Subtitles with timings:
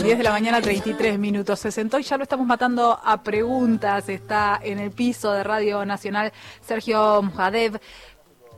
[0.00, 1.60] 10 de la mañana, 33 minutos.
[1.60, 4.08] Se sentó y ya lo estamos matando a preguntas.
[4.08, 7.80] Está en el piso de Radio Nacional Sergio Mujadev.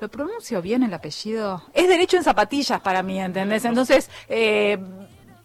[0.01, 1.63] ¿Lo pronuncio bien el apellido?
[1.73, 3.65] Es derecho en zapatillas para mí, ¿entendés?
[3.65, 4.79] Entonces, eh,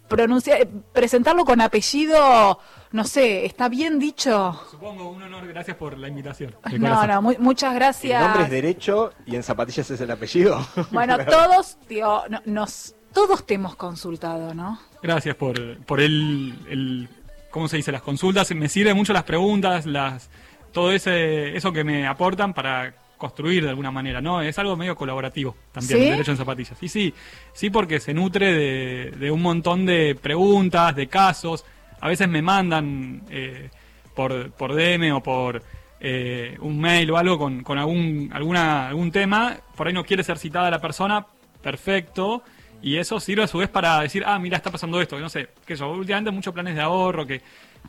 [0.07, 2.59] pronunciar, presentarlo con apellido,
[2.91, 4.59] no sé, ¿está bien dicho?
[4.71, 6.55] Supongo un honor, gracias por la invitación.
[6.77, 8.19] No, no, muchas gracias.
[8.19, 10.59] El nombre es derecho y en zapatillas es el apellido.
[10.91, 14.79] Bueno, todos, tío, nos, todos te hemos consultado, ¿no?
[15.01, 17.09] Gracias por, por el, el,
[17.49, 17.91] ¿cómo se dice?
[17.91, 18.53] Las consultas.
[18.53, 20.29] Me sirven mucho las preguntas, las
[20.71, 24.41] todo ese, eso que me aportan para construir de alguna manera, ¿no?
[24.41, 26.77] Es algo medio colaborativo también, el derecho en zapatillas.
[26.79, 27.13] Sí, sí,
[27.53, 31.65] sí, porque se nutre de, un montón de preguntas, de casos.
[31.99, 33.69] A veces me mandan eh,
[34.15, 35.61] por, por DM o por
[35.99, 39.57] eh, un mail o algo con, con algún, alguna, algún tema.
[39.75, 41.25] Por ahí no quiere ser citada la persona,
[41.61, 42.41] perfecto.
[42.81, 45.19] Y eso sirve a su vez para decir, ah, mira, está pasando esto.
[45.19, 47.41] No sé, que eso, últimamente muchos planes de ahorro, que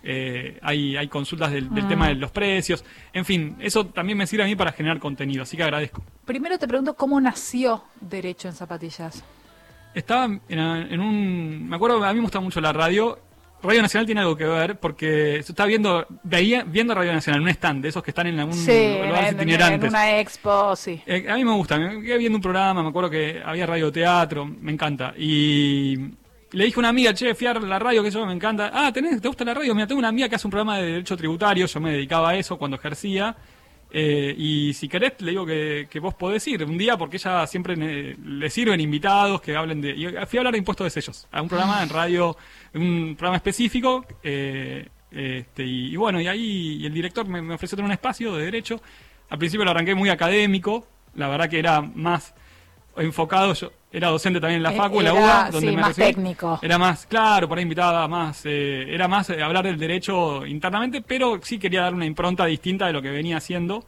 [0.02, 2.14] eh, hay, hay consultas del, tema de ah.
[2.14, 5.62] los precios, en fin, eso también me sirve a mí para generar contenido, así que
[5.62, 6.02] agradezco.
[6.24, 9.22] Primero te pregunto cómo nació Derecho en Zapatillas.
[9.92, 13.18] Estaba en, un, me acuerdo, a mí me gusta mucho la radio,
[13.62, 17.82] Radio Nacional tiene algo que ver porque estaba viendo, veía, viendo Radio Nacional, un stand
[17.82, 21.02] de esos que están en algún sí, en, una expo, sí.
[21.06, 23.92] Eh, a mí me gusta, me quedé viendo un programa, me acuerdo que había radio
[23.92, 25.12] teatro, me encanta.
[25.16, 25.96] Y
[26.52, 28.70] le dije a una amiga, che, fiar la radio, que eso me encanta.
[28.72, 29.74] Ah, ¿tenés, ¿te gusta la radio?
[29.74, 32.36] Mira, tengo una amiga que hace un programa de derecho tributario, yo me dedicaba a
[32.36, 33.36] eso cuando ejercía.
[33.92, 37.76] Eh, y si querés, le digo que, vos podés ir un día porque ella siempre
[37.76, 39.90] le sirven invitados que hablen de.
[39.90, 42.36] Y fui a hablar de impuestos de sellos, a un programa en radio,
[42.74, 44.06] un programa específico.
[44.22, 48.44] Eh, este, y, bueno, y ahí el director me, me ofreció tener un espacio de
[48.44, 48.80] derecho.
[49.28, 52.34] Al principio lo arranqué muy académico, la verdad que era más
[52.96, 55.96] enfocado, yo era docente también en la eh, Facu, en la UBA, donde me más
[55.96, 56.58] técnico.
[56.62, 61.02] Era más, claro, por ahí invitada más, eh, era más eh, hablar del derecho internamente,
[61.02, 63.84] pero sí quería dar una impronta distinta de lo que venía haciendo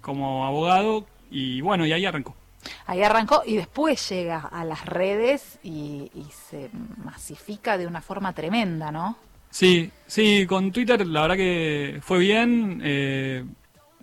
[0.00, 2.34] como abogado y bueno, y ahí arrancó.
[2.86, 6.68] Ahí arrancó y después llega a las redes y, y se
[7.04, 9.16] masifica de una forma tremenda, ¿no?
[9.50, 12.80] Sí, sí, con Twitter la verdad que fue bien.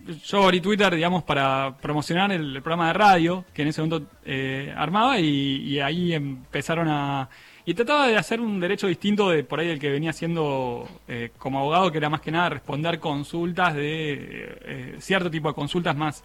[0.07, 4.09] Eh, yo abrí Twitter, digamos, para promocionar el, programa de radio que en ese momento
[4.25, 7.29] eh, armaba y, ahí empezaron a...
[7.65, 11.31] Y trataba de hacer un derecho distinto de por ahí el que venía haciendo eh,
[11.37, 15.95] como abogado, que era más que nada responder consultas de eh, cierto tipo de consultas
[15.95, 16.23] más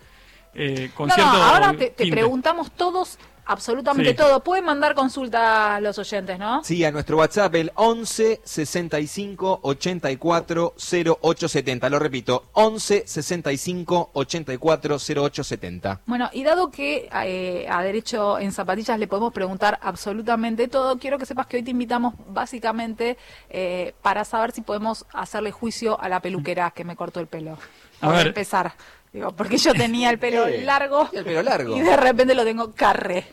[0.95, 4.43] con cierto ahora te, te preguntamos todos absolutamente todo.
[4.43, 6.63] Pueden mandar consulta a los oyentes, ¿no?
[6.65, 11.89] Sí, a nuestro WhatsApp, el 11 65 84 0870.
[11.89, 16.01] Lo repito, 11 65 84 0870.
[16.07, 21.19] Bueno, y dado que eh, a Derecho en Zapatillas le podemos preguntar absolutamente todo, quiero
[21.19, 23.17] que sepas que hoy te invitamos básicamente
[23.51, 27.59] eh, para saber si podemos hacerle juicio a la peluquera que me cortó el pelo.
[28.01, 28.29] A ver.
[28.29, 28.75] empezar.
[29.13, 31.09] Digo, porque yo tenía el pelo largo.
[31.13, 31.77] Y el pelo largo.
[31.77, 33.25] Y de repente lo tengo carre.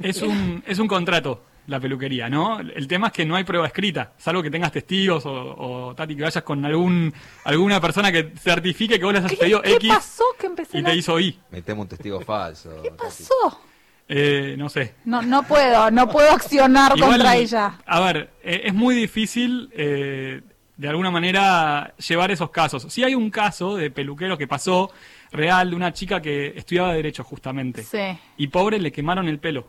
[0.00, 2.60] Es un, es un contrato la peluquería, ¿no?
[2.60, 6.22] El tema es que no hay prueba escrita, salvo que tengas testigos o, Tati, que
[6.22, 7.12] vayas con algún
[7.44, 9.78] alguna persona que certifique que vos les has pedido X.
[9.78, 11.38] ¿Qué pasó que empecé y te hizo Y.
[11.50, 12.82] Metemos un testigo falso.
[12.82, 13.60] ¿Qué pasó?
[14.08, 14.94] Eh, no sé.
[15.04, 17.78] No, no puedo, no puedo accionar contra ella.
[17.84, 20.40] A ver, eh, es muy difícil eh,
[20.78, 22.86] de alguna manera llevar esos casos.
[22.88, 24.90] Sí hay un caso de peluquero que pasó
[25.32, 27.82] real de una chica que estudiaba derecho justamente.
[27.82, 28.18] Sí.
[28.38, 29.66] Y pobre le quemaron el pelo.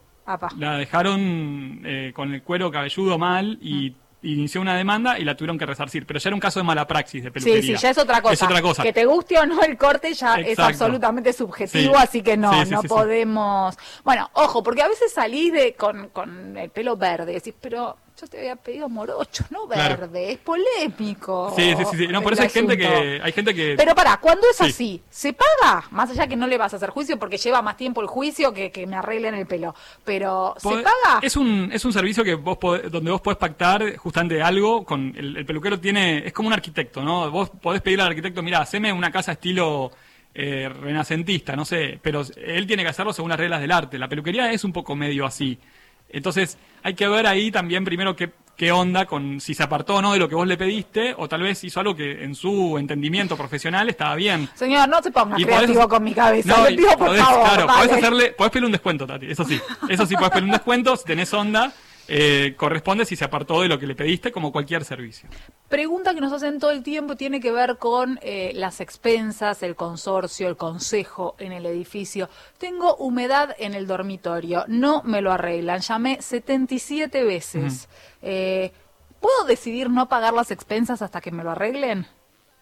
[0.57, 4.27] La dejaron eh, con el cuero cabelludo mal y mm.
[4.27, 6.05] inició una demanda y la tuvieron que resarcir.
[6.05, 7.61] Pero ya era un caso de mala praxis de peluquería.
[7.63, 8.33] Sí, sí, ya es otra cosa.
[8.35, 8.83] Es otra cosa.
[8.83, 12.83] Que te guste o no el corte ya es absolutamente subjetivo, así que no, no
[12.83, 13.75] podemos...
[14.03, 17.97] Bueno, ojo, porque a veces salís de, con, con el pelo verde y decís, pero
[18.19, 21.53] yo te había pedido morocho, no verde, es polémico.
[21.55, 24.47] Sí, sí, sí, no, por eso hay gente que hay gente que Pero para, cuando
[24.49, 25.85] es así, ¿se paga?
[25.91, 28.53] Más allá que no le vas a hacer juicio porque lleva más tiempo el juicio
[28.53, 31.19] que, que me arreglen el pelo, pero ¿se paga?
[31.21, 32.57] Es un es un servicio que vos
[32.89, 37.29] donde vos podés pactar justamente algo con el, peluquero tiene es como un arquitecto, ¿no?
[37.31, 39.91] Vos podés pedirle al arquitecto, mira, haceme una casa estilo
[40.33, 43.97] eh, renacentista, no sé, pero él tiene que hacerlo según las reglas del arte.
[43.97, 45.59] La peluquería es un poco medio así.
[46.09, 50.01] Entonces, hay que ver ahí también primero qué, qué onda con si se apartó o
[50.01, 52.77] no de lo que vos le pediste, o tal vez hizo algo que en su
[52.77, 54.49] entendimiento profesional estaba bien.
[54.55, 57.43] Señor, no se ponga creativo con mi cabeza, no, le pido por favor.
[57.43, 59.59] Claro, podés hacerle, podés pedirle un descuento, Tati, eso sí.
[59.87, 61.71] Eso sí, podés pedirle un descuento si tenés onda
[62.09, 65.29] eh, corresponde si se apartó de lo que le pediste, como cualquier servicio.
[65.69, 69.75] Pregunta que nos hacen todo el tiempo tiene que ver con eh, las expensas, el
[69.75, 72.29] consorcio, el consejo en el edificio.
[72.57, 75.81] Tengo humedad en el dormitorio, no me lo arreglan.
[75.81, 77.87] Llamé 77 veces.
[78.23, 78.71] Eh,
[79.19, 82.07] ¿Puedo decidir no pagar las expensas hasta que me lo arreglen?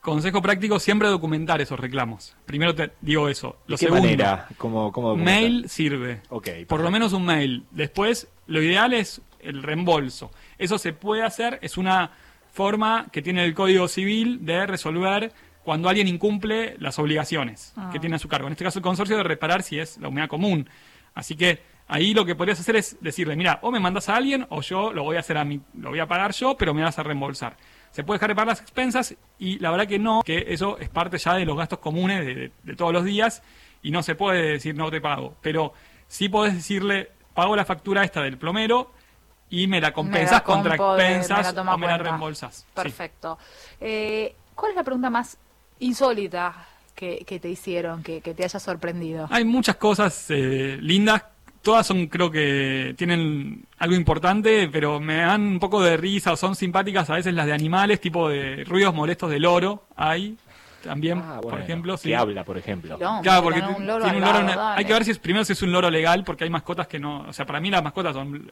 [0.01, 2.35] Consejo práctico, siempre documentar esos reclamos.
[2.45, 3.57] Primero te digo eso.
[3.67, 4.47] ¿De qué segundo, manera?
[4.57, 6.21] ¿Cómo, cómo mail sirve.
[6.67, 7.65] Por lo menos un mail.
[7.71, 10.31] Después, lo ideal es el reembolso.
[10.57, 12.12] Eso se puede hacer, es una
[12.51, 15.31] forma que tiene el Código Civil de resolver
[15.63, 17.89] cuando alguien incumple las obligaciones Ah.
[17.92, 18.48] que tiene a su cargo.
[18.48, 20.69] En este caso, el consorcio de reparar si es la humedad común.
[21.13, 24.45] Así que ahí lo que podrías hacer es decirle, mira, o me mandas a alguien
[24.50, 26.84] o yo lo voy a hacer a mí, lo voy a pagar yo, pero me
[26.84, 27.57] vas a reembolsar.
[27.92, 30.89] Se puede dejar de pagar las expensas y la verdad que no, que eso es
[30.89, 33.42] parte ya de los gastos comunes de, de- de todos los días
[33.81, 35.36] y no se puede decir no te pago.
[35.42, 35.74] Pero
[36.07, 38.92] sí podés decirle, pago la factura esta del plomero
[39.49, 41.88] y me la compensas Me la contra compo de- me la expensas toma o me
[41.88, 42.55] la reembolsas.
[42.57, 42.65] Sí.
[42.73, 43.38] Perfecto.
[43.79, 45.38] Eh, ¿Cuál es la pregunta más
[45.79, 46.53] insólita
[46.95, 49.27] que, que te hicieron, que, que te haya sorprendido?
[49.31, 51.23] Hay muchas cosas eh, lindas,
[51.61, 56.38] todas son, creo que tienen algo importante, pero me dan un poco de risa o
[56.38, 60.35] son simpáticas a veces las de animales, tipo de ruidos molestos del loro, hay
[60.83, 61.97] también, Ah, por ejemplo.
[61.97, 62.09] sí.
[62.09, 62.97] Que habla, por ejemplo.
[62.97, 64.79] Claro, porque un loro tiene un loro lado, en- dale.
[64.79, 67.00] hay que ver si es, primero si es un loro legal, porque hay mascotas que
[67.00, 68.50] no, o sea, para mí las mascotas son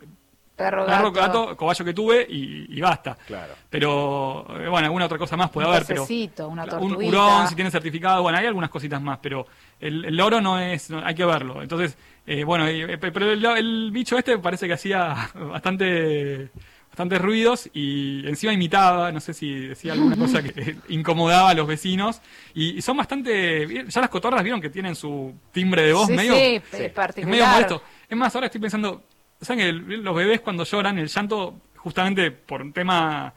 [0.56, 3.18] Perro, perro, gato, gato, cobayo que tuve y, y basta.
[3.28, 3.54] Claro.
[3.70, 6.04] Pero, eh, bueno, alguna otra cosa más puede Un haber, pero...
[6.04, 9.46] pececito, una un hurón, si tiene certificado, bueno, hay algunas cositas más, pero
[9.82, 11.62] el, el loro no es, no- hay que verlo.
[11.62, 16.50] Entonces, eh, bueno, eh, pe- pero el, el bicho este parece que hacía bastante
[16.90, 21.68] bastantes ruidos y encima imitaba, no sé si decía alguna cosa que incomodaba a los
[21.68, 22.22] vecinos
[22.54, 26.14] y, y son bastante, ya las cotorras vieron que tienen su timbre de voz Sí,
[26.14, 26.84] medio, sí, Sí.
[26.84, 27.34] es particular.
[27.36, 27.82] es medio molesto.
[28.08, 29.04] Es más, ahora estoy pensando,
[29.42, 33.34] ¿saben que los bebés cuando lloran, el llanto, justamente por un tema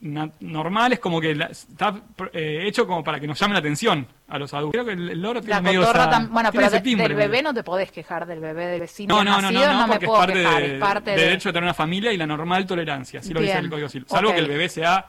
[0.00, 1.92] normal, es como que la- está
[2.32, 4.72] eh, hecho como para que nos llame la atención a los adultos.
[4.72, 7.08] Creo que el, el loro tiene La medio esa- tam- bueno, tiene pero ese timbre
[7.08, 9.80] del bebé no te podés quejar del bebé del vecino No, no, no, nacido, no,
[9.80, 11.26] no, me porque es puedo parte, quejar, de, es parte del de...
[11.26, 13.88] derecho de tener una familia y la normal tolerancia, así lo dice Bien, el Código
[13.88, 14.06] Civil.
[14.08, 14.34] Salvo ok.
[14.36, 15.06] que el bebé sea,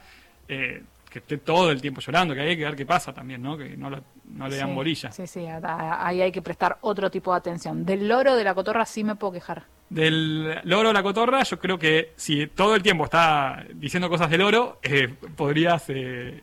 [0.48, 3.58] eh, que esté todo el tiempo llorando, que hay que ver qué pasa también, ¿no?
[3.58, 5.12] Que no, lo- no le dan Sí, bolilla.
[5.12, 7.86] Sí, sí, ahí hay que prestar otro tipo de atención.
[7.86, 9.64] Del loro de la cotorra sí me puedo quejar.
[9.90, 14.30] Del loro a la cotorra, yo creo que si todo el tiempo está diciendo cosas
[14.30, 16.42] del loro, eh, podrías eh,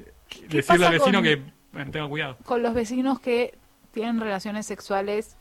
[0.49, 1.43] decirle al vecino con- que
[1.73, 2.37] bueno, tenga cuidado.
[2.45, 3.57] Con los vecinos que
[3.93, 5.37] tienen relaciones sexuales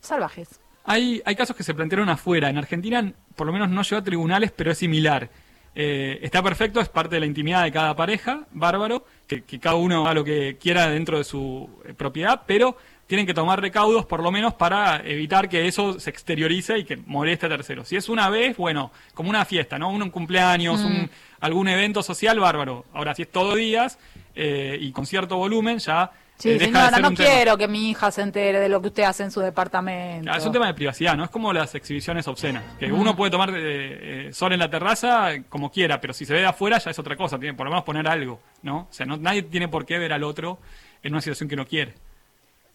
[0.00, 0.60] salvajes.
[0.84, 2.50] Hay, hay casos que se plantearon afuera.
[2.50, 5.30] En Argentina, por lo menos no llegó a tribunales, pero es similar.
[5.74, 9.76] Eh, está perfecto, es parte de la intimidad de cada pareja, bárbaro, que, que cada
[9.76, 12.76] uno haga lo que quiera dentro de su eh, propiedad, pero
[13.06, 16.96] tienen que tomar recaudos por lo menos para evitar que eso se exteriorice y que
[16.96, 17.88] moleste a terceros.
[17.88, 19.90] Si es una vez, bueno, como una fiesta, ¿no?
[19.90, 21.10] Un cumpleaños, un,
[21.40, 22.86] algún evento social, bárbaro.
[22.94, 23.98] Ahora, si es todos días
[24.34, 26.10] eh, y con cierto volumen, ya
[26.42, 27.14] Sí, eh, señora, no tema.
[27.14, 30.28] quiero que mi hija se entere de lo que usted hace en su departamento.
[30.28, 31.22] Ah, Es un tema de privacidad, ¿no?
[31.22, 32.64] Es como las exhibiciones obscenas.
[32.80, 36.32] Que uno puede tomar eh, eh, sol en la terraza como quiera, pero si se
[36.32, 37.38] ve de afuera ya es otra cosa.
[37.38, 38.78] Tiene por lo menos poner algo, ¿no?
[38.78, 40.58] O sea, no, nadie tiene por qué ver al otro
[41.00, 41.94] en una situación que no quiere.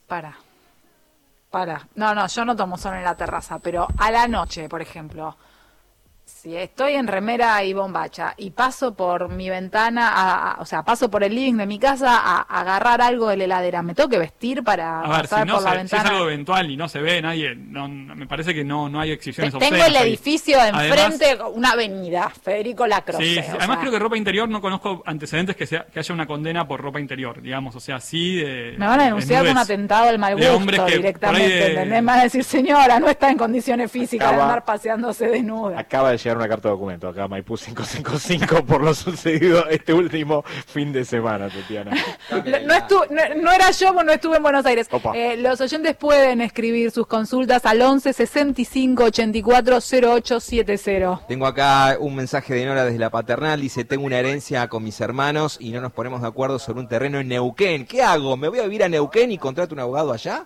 [0.08, 0.34] Para.
[1.52, 1.88] Para.
[1.96, 5.36] No, no, yo no tomo sol en la terraza, pero a la noche, por ejemplo.
[6.40, 10.84] Si estoy en remera y bombacha y paso por mi ventana, a- a- o sea,
[10.84, 13.96] paso por el living de mi casa a, a agarrar algo de la heladera, ¿me
[13.96, 16.10] tengo que vestir para A ver, si, pasar no por la se- si es ventana?
[16.16, 19.12] algo eventual y no se ve nadie, no, no- me parece que no, no hay
[19.12, 19.88] exhibiciones Tengo obscenas.
[19.88, 20.10] el ahí.
[20.10, 23.24] edificio Además- enfrente, una avenida, Federico Lacroce.
[23.24, 26.28] Sí, además sea, creo que ropa interior no conozco antecedentes que, sea, que haya una
[26.28, 28.76] condena por ropa interior, digamos, o sea, sí de...
[28.78, 31.68] Me van a denunciar un atentado al mal De gusto hombres que ahí directamente, de-
[31.72, 32.02] ¿entendés?
[32.04, 35.80] Me van a decir, señora, no está en condiciones físicas de Acaba- andar paseándose desnuda.
[35.80, 39.94] Acaba de llegar una carta de documento acá a Maipú 555 por lo sucedido este
[39.94, 41.92] último fin de semana, Tatiana.
[42.30, 44.88] Lo- No, estu- no, no era yo, no estuve en Buenos Aires.
[45.14, 51.22] Eh, los oyentes pueden escribir sus consultas al 11 65 84 0870.
[51.28, 53.60] Tengo acá un mensaje de Nora desde la paternal.
[53.62, 56.88] Dice, tengo una herencia con mis hermanos y no nos ponemos de acuerdo sobre un
[56.88, 57.86] terreno en Neuquén.
[57.86, 58.38] ¿Qué hago?
[58.38, 60.46] ¿Me voy a vivir a Neuquén y contrato un abogado allá?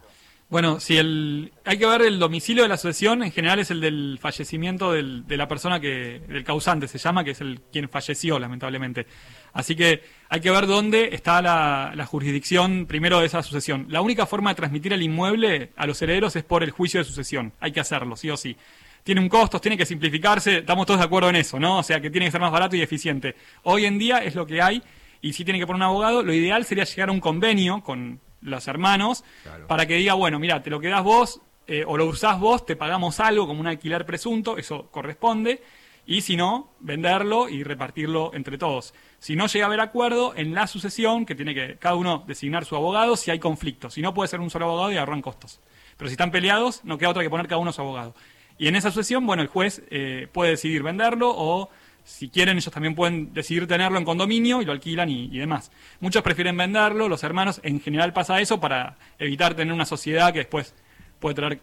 [0.51, 3.79] Bueno, si el hay que ver el domicilio de la sucesión, en general es el
[3.79, 7.87] del fallecimiento del- de la persona que del causante se llama, que es el quien
[7.87, 9.07] falleció lamentablemente.
[9.53, 13.85] Así que hay que ver dónde está la, jurisdicción primero de esa sucesión.
[13.87, 17.05] La única forma de transmitir el inmueble a los herederos es por el juicio de
[17.05, 17.53] sucesión.
[17.61, 18.57] Hay que hacerlo, sí o sí.
[19.05, 21.77] Tiene un costo, tiene que simplificarse, estamos todos de acuerdo en eso, ¿no?
[21.77, 23.35] O sea, que tiene que ser más barato y eficiente.
[23.63, 24.83] Hoy en día es lo que hay
[25.21, 28.19] y si tiene que poner un abogado, lo ideal sería llegar a un convenio con
[28.41, 29.23] los hermanos
[29.67, 32.75] para que diga, bueno, mira, te lo quedás vos eh, o lo usás vos, te
[32.75, 35.61] pagamos algo como un alquiler presunto, eso corresponde,
[36.05, 38.93] y si no, venderlo y repartirlo entre todos.
[39.19, 42.65] Si no llega a haber acuerdo, en la sucesión, que tiene que cada uno designar
[42.65, 43.89] su abogado si hay conflicto.
[43.89, 45.61] Si no, puede ser un solo abogado y ahorran costos.
[45.97, 48.15] Pero si están peleados, no queda otra que poner cada uno su abogado.
[48.57, 51.69] Y en esa sucesión, bueno, el juez eh, puede decidir venderlo o
[52.03, 55.71] si quieren, ellos también pueden decidir tenerlo en condominio y lo alquilan y, y demás.
[55.99, 60.39] Muchos prefieren venderlo, los hermanos, en general pasa eso para evitar tener una sociedad que
[60.39, 60.73] después
[61.19, 61.59] puede traer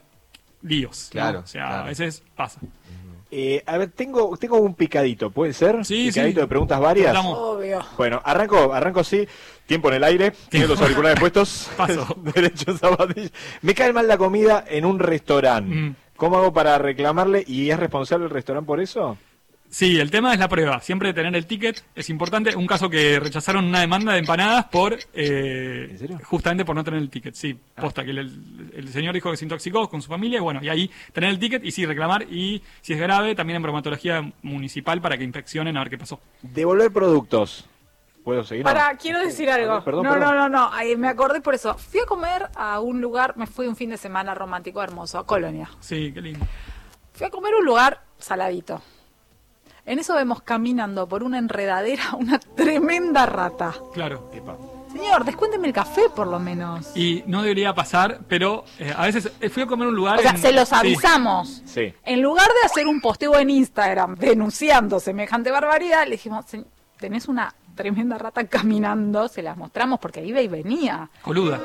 [0.62, 1.06] líos.
[1.08, 1.20] ¿no?
[1.20, 1.82] Claro, O sea, claro.
[1.84, 2.60] a veces pasa.
[3.30, 5.84] Eh, a ver, tengo, tengo un picadito, ¿puede ser?
[5.84, 6.40] Sí, picadito sí.
[6.42, 7.08] de preguntas varias.
[7.08, 7.84] Estamos- Obvio.
[7.98, 9.28] Bueno, arranco, arranco así,
[9.66, 12.06] tiempo en el aire, tiene los auriculares puestos, Paso.
[12.34, 13.30] derecho zapatillas.
[13.60, 15.74] Me cae mal la comida en un restaurante.
[15.74, 15.96] Mm.
[16.16, 17.44] ¿Cómo hago para reclamarle?
[17.46, 19.18] ¿Y es responsable el restaurante por eso?
[19.70, 20.80] Sí, el tema es la prueba.
[20.80, 22.56] Siempre tener el ticket es importante.
[22.56, 24.98] Un caso que rechazaron una demanda de empanadas por.
[25.12, 26.20] eh, ¿En serio?
[26.24, 27.34] Justamente por no tener el ticket.
[27.34, 30.38] Sí, posta, que el, el señor dijo que se intoxicó con su familia.
[30.38, 32.22] Y bueno, y ahí tener el ticket y sí, reclamar.
[32.22, 36.18] Y si es grave, también en bromatología municipal para que inspeccionen a ver qué pasó.
[36.40, 37.68] Devolver productos.
[38.24, 38.64] ¿Puedo seguir?
[38.64, 38.72] No.
[38.72, 39.84] Para, quiero decir algo.
[39.84, 40.34] Perdón, no, perdón.
[40.36, 40.72] no, no, no.
[40.72, 41.74] Ahí me acordé por eso.
[41.76, 45.26] Fui a comer a un lugar, me fui un fin de semana romántico hermoso, a
[45.26, 45.70] Colonia.
[45.80, 46.46] Sí, qué lindo.
[47.12, 48.82] Fui a comer a un lugar saladito.
[49.88, 53.74] En eso vemos caminando por una enredadera una tremenda rata.
[53.94, 54.30] Claro.
[54.34, 54.56] Epa.
[54.92, 56.96] Señor, descuénteme el café por lo menos.
[56.96, 60.18] Y no debería pasar, pero eh, a veces eh, fui a comer a un lugar.
[60.18, 60.74] O sea, en- se los sí.
[60.74, 61.62] avisamos.
[61.66, 61.92] Sí.
[62.04, 66.64] En lugar de hacer un posteo en Instagram denunciando semejante barbaridad, le dijimos, "Se-
[66.98, 71.08] tenés una tremenda rata caminando, se las mostramos porque iba y venía.
[71.22, 71.60] Coluda.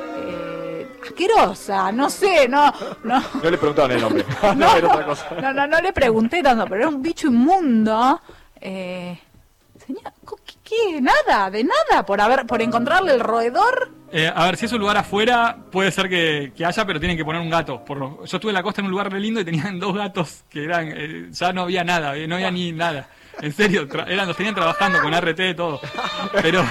[1.04, 2.72] Asquerosa, no sé, no,
[3.04, 3.22] no.
[3.42, 4.24] No le preguntaron el nombre.
[4.42, 5.26] no, No, era otra cosa.
[5.40, 8.20] no, no, no le pregunté tanto, pero era un bicho inmundo.
[8.60, 9.18] Eh,
[9.86, 10.02] señor,
[10.46, 11.00] ¿qué, qué?
[11.00, 13.90] Nada, de nada, por haber, por encontrarle el roedor.
[14.12, 17.16] Eh, a ver, si es un lugar afuera, puede ser que, que haya, pero tienen
[17.16, 17.84] que poner un gato.
[17.84, 19.94] Por lo- yo estuve en la costa en un lugar re lindo y tenían dos
[19.94, 20.92] gatos que eran.
[20.96, 23.08] eh, ya no había nada, eh, no había ni nada.
[23.42, 25.80] En serio, tra- eran, los tenían trabajando con RT y todo.
[26.40, 26.64] Pero.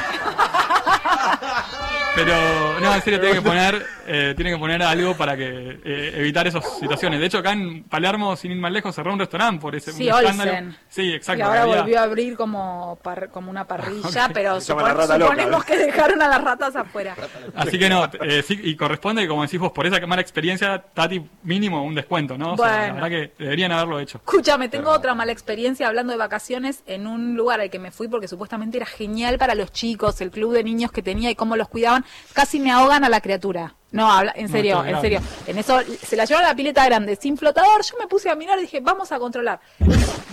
[2.16, 6.14] Pero, no, en serio, tienen que poner, eh, tienen que poner algo para que eh,
[6.18, 7.20] evitar esas situaciones.
[7.20, 10.04] De hecho, acá en Palermo, sin ir más lejos, cerró un restaurante por ese Sí,
[10.08, 10.52] un escándalo.
[10.52, 10.78] Olsen.
[10.90, 11.44] Sí, Y exacto.
[11.44, 15.76] ahora había- volvió a abrir como, par- como una parrilla, pero supon- loca, suponemos que
[15.78, 17.16] dejaron a las ratas afuera.
[17.56, 21.20] Así que no, eh, sí, y corresponde, como decís vos, por esa mala experiencia, Tati,
[21.42, 22.54] mínimo un descuento, ¿no?
[22.54, 22.88] O sea, Bueno.
[22.88, 24.20] la verdad que deberían haberlo hecho.
[24.20, 28.08] Escúchame, tengo otra mala experiencia hablando de vacaciones en un lugar al que me fui
[28.08, 31.56] porque supuestamente era genial para los chicos, el club de niños que tenía y cómo
[31.56, 32.03] los cuidaban.
[32.34, 33.76] Casi me ahogan a la criatura.
[33.94, 35.22] No, habla, en serio, en serio.
[35.46, 37.84] En eso se la llevaron a la pileta grande, sin flotador.
[37.84, 39.60] Yo me puse a mirar y dije, vamos a controlar.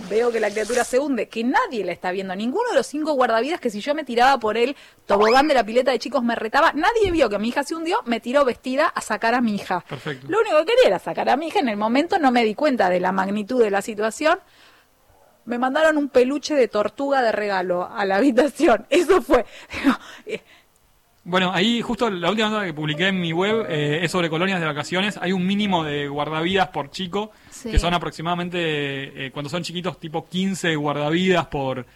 [0.09, 2.35] Veo que la criatura se hunde, que nadie la está viendo.
[2.35, 4.75] Ninguno de los cinco guardavidas que si yo me tiraba por el
[5.05, 7.99] tobogán de la pileta de chicos me retaba, nadie vio que mi hija se hundió,
[8.07, 9.85] me tiró vestida a sacar a mi hija.
[9.87, 10.27] Perfecto.
[10.31, 11.61] Lo único que quería era sacar a mi hija.
[11.61, 14.41] En el momento no me di cuenta de la magnitud de la situación.
[15.45, 18.87] Me mandaron un peluche de tortuga de regalo a la habitación.
[18.91, 19.45] Eso fue.
[21.31, 24.59] Bueno, ahí justo la última nota que publiqué en mi web eh, es sobre colonias
[24.59, 25.17] de vacaciones.
[25.23, 27.71] Hay un mínimo de guardavidas por chico, Sí.
[27.71, 31.87] que son aproximadamente, eh, cuando son chiquitos, tipo 15 guardavidas por...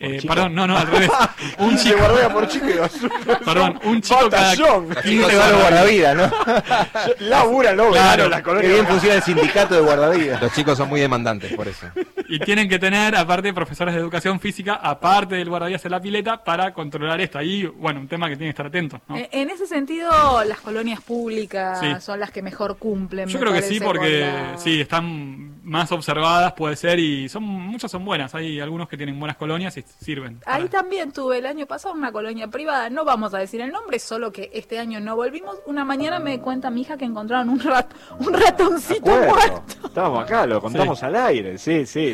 [0.00, 0.34] eh, chico?
[0.34, 1.10] perdón, no, no, al revés.
[1.58, 3.14] Un chico, guardaba por chico y basura.
[3.44, 4.50] perdón, un chico cada...
[4.54, 4.88] Batallón.
[5.02, 6.30] 15 galos guardavidas, ¿no?
[7.28, 8.28] Labura, no, Claro.
[8.28, 8.68] la Qué colonia.
[8.70, 10.40] bien funciona el sindicato de guardavidas.
[10.42, 11.86] Los chicos son muy demandantes, por eso.
[12.28, 16.44] Y tienen que tener, aparte, profesores de educación física, aparte del guardavidas en la pileta,
[16.44, 17.38] para controlar esto.
[17.38, 19.16] Ahí, bueno, un tema que tienen que estar atentos, ¿no?
[19.16, 20.10] eh, En ese sentido,
[20.44, 21.86] las colonias públicas Sí.
[22.00, 23.28] son las que mejor cumplen.
[23.28, 27.42] Yo me creo que sí, porque la- sí, están más observadas, puede ser, y son
[27.42, 28.34] muchas son buenas.
[28.34, 30.40] Hay algunos que tienen buenas colonias y sirven.
[30.46, 33.70] Ahí para- también tuve el año pasado una colonia privada, no vamos a decir el
[33.72, 35.58] nombre, solo que este año no volvimos.
[35.66, 39.34] Una mañana me cuenta mi hija que encontraron un, rat, un ratoncito Acuerdo.
[39.34, 39.62] muerto.
[39.88, 42.12] Estábamos acá, lo contamos al aire, sí, sí.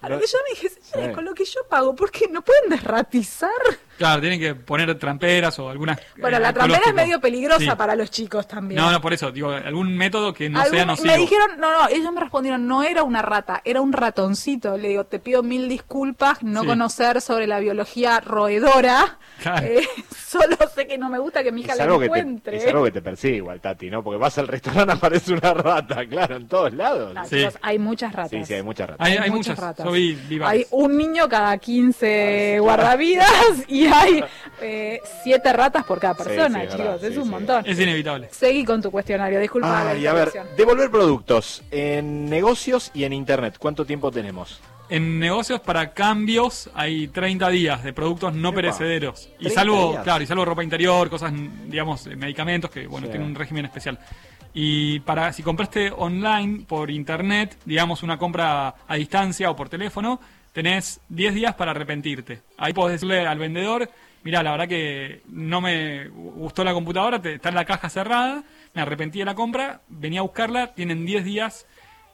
[0.00, 1.14] A lo que yo me dije, señores, Sí.
[1.14, 3.50] con lo que yo pago, ¿por qué no pueden desratizar?
[3.98, 5.98] Claro, tienen que poner tramperas o algunas.
[6.16, 7.70] Bueno, eh, la trampera es medio peligrosa Sí.
[7.76, 8.80] para los chicos también.
[8.80, 11.08] No, no, por eso, digo, algún método que no sea nocivo.
[11.12, 14.76] me dijeron, no, no, ellos me respondieron, no era una rata, era un ratoncito.
[14.78, 16.66] Le digo, te pido mil disculpas, no Sí.
[16.68, 19.18] conocer sobre la biología roedora.
[19.42, 19.66] Claro.
[19.66, 19.86] Eh,
[20.26, 22.56] solo sé que no me gusta que mi hija Es la algo, que te, encuentre.
[22.58, 24.02] es algo que te persigue igual, Tati, ¿no?
[24.04, 27.14] Porque vas al restaurante aparece una rata, claro, en todos lados.
[27.14, 27.38] No, Sí.
[27.38, 28.30] chicos, hay muchas ratas.
[28.30, 29.06] Sí, sí, hay muchas ratas.
[29.06, 29.58] Hay, hay muchas.
[29.58, 29.84] ratas.
[29.84, 33.28] Yo vi, vi Hay un niño cada 15 guardavidas
[33.68, 34.24] y hay
[34.60, 37.02] eh, siete ratas por cada persona, sí, chicos.
[37.02, 37.30] es sí, un sí.
[37.30, 37.64] montón.
[37.66, 38.28] Es inevitable.
[38.30, 43.56] Seguí con tu cuestionario, disculpa a ver, devolver productos en negocios y en internet.
[43.58, 44.60] ¿Cuánto tiempo tenemos?
[44.90, 48.56] En negocios para cambios hay 30 días de productos no Epa.
[48.56, 49.28] perecederos.
[49.38, 50.02] Y 30 salvo, días.
[50.04, 51.32] claro, y salvo ropa interior, cosas,
[51.66, 53.10] digamos, eh, medicamentos, que bueno, Sí.
[53.10, 53.98] tienen un régimen especial.
[54.54, 60.20] Y para si compraste online por internet, digamos una compra a distancia o por teléfono,
[60.62, 62.40] tenés 10 días para arrepentirte.
[62.56, 63.88] Ahí podés decirle al vendedor,
[64.24, 68.42] mira, la verdad que no me gustó la computadora, te- está en la caja cerrada,
[68.74, 71.66] me arrepentí de la compra, venía a buscarla, tienen 10 días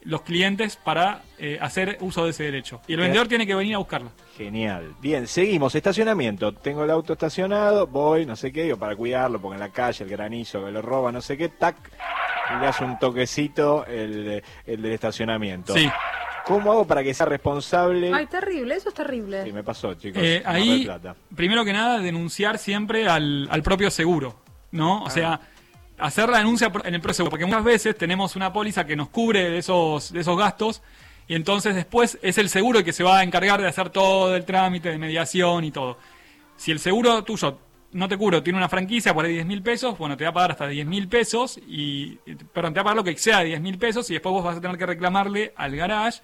[0.03, 2.83] los clientes para eh, hacer uso de ese derecho.
[2.87, 4.11] Y el vendedor tiene que venir a buscarla.
[4.37, 4.93] Genial.
[5.01, 5.75] Bien, seguimos.
[5.75, 6.53] Estacionamiento.
[6.53, 10.05] Tengo el auto estacionado, voy, no sé qué, digo, para cuidarlo, porque en la calle
[10.05, 11.77] el granizo que lo roba, no sé qué, tac,
[12.55, 15.73] y le hace un toquecito el, el del estacionamiento.
[15.73, 15.89] Sí.
[16.47, 18.13] ¿Cómo hago para que sea responsable?
[18.13, 19.45] Ay, terrible, eso es terrible.
[19.45, 20.23] Sí, me pasó, chicos.
[20.23, 21.17] Eh, ahí, Plata.
[21.35, 24.37] primero que nada, denunciar siempre al, al propio seguro,
[24.71, 24.99] ¿no?
[24.99, 25.05] Ah.
[25.07, 25.41] O sea,
[25.99, 29.09] hacer la denuncia en el propio seguro, porque muchas veces tenemos una póliza que nos
[29.09, 30.83] cubre de esos, de esos gastos
[31.27, 34.37] y entonces después es el seguro el que se va a encargar de hacer todo
[34.37, 35.99] el trámite de mediación y todo.
[36.57, 37.59] Si el seguro tuyo
[37.93, 40.35] no te cubre, tiene una franquicia por ahí 10 mil pesos, bueno, te va a
[40.35, 42.17] pagar hasta 10 mil pesos, y,
[42.53, 44.45] perdón, te va a pagar lo que exceda de 10 mil pesos y después vos
[44.45, 46.21] vas a tener que reclamarle al garage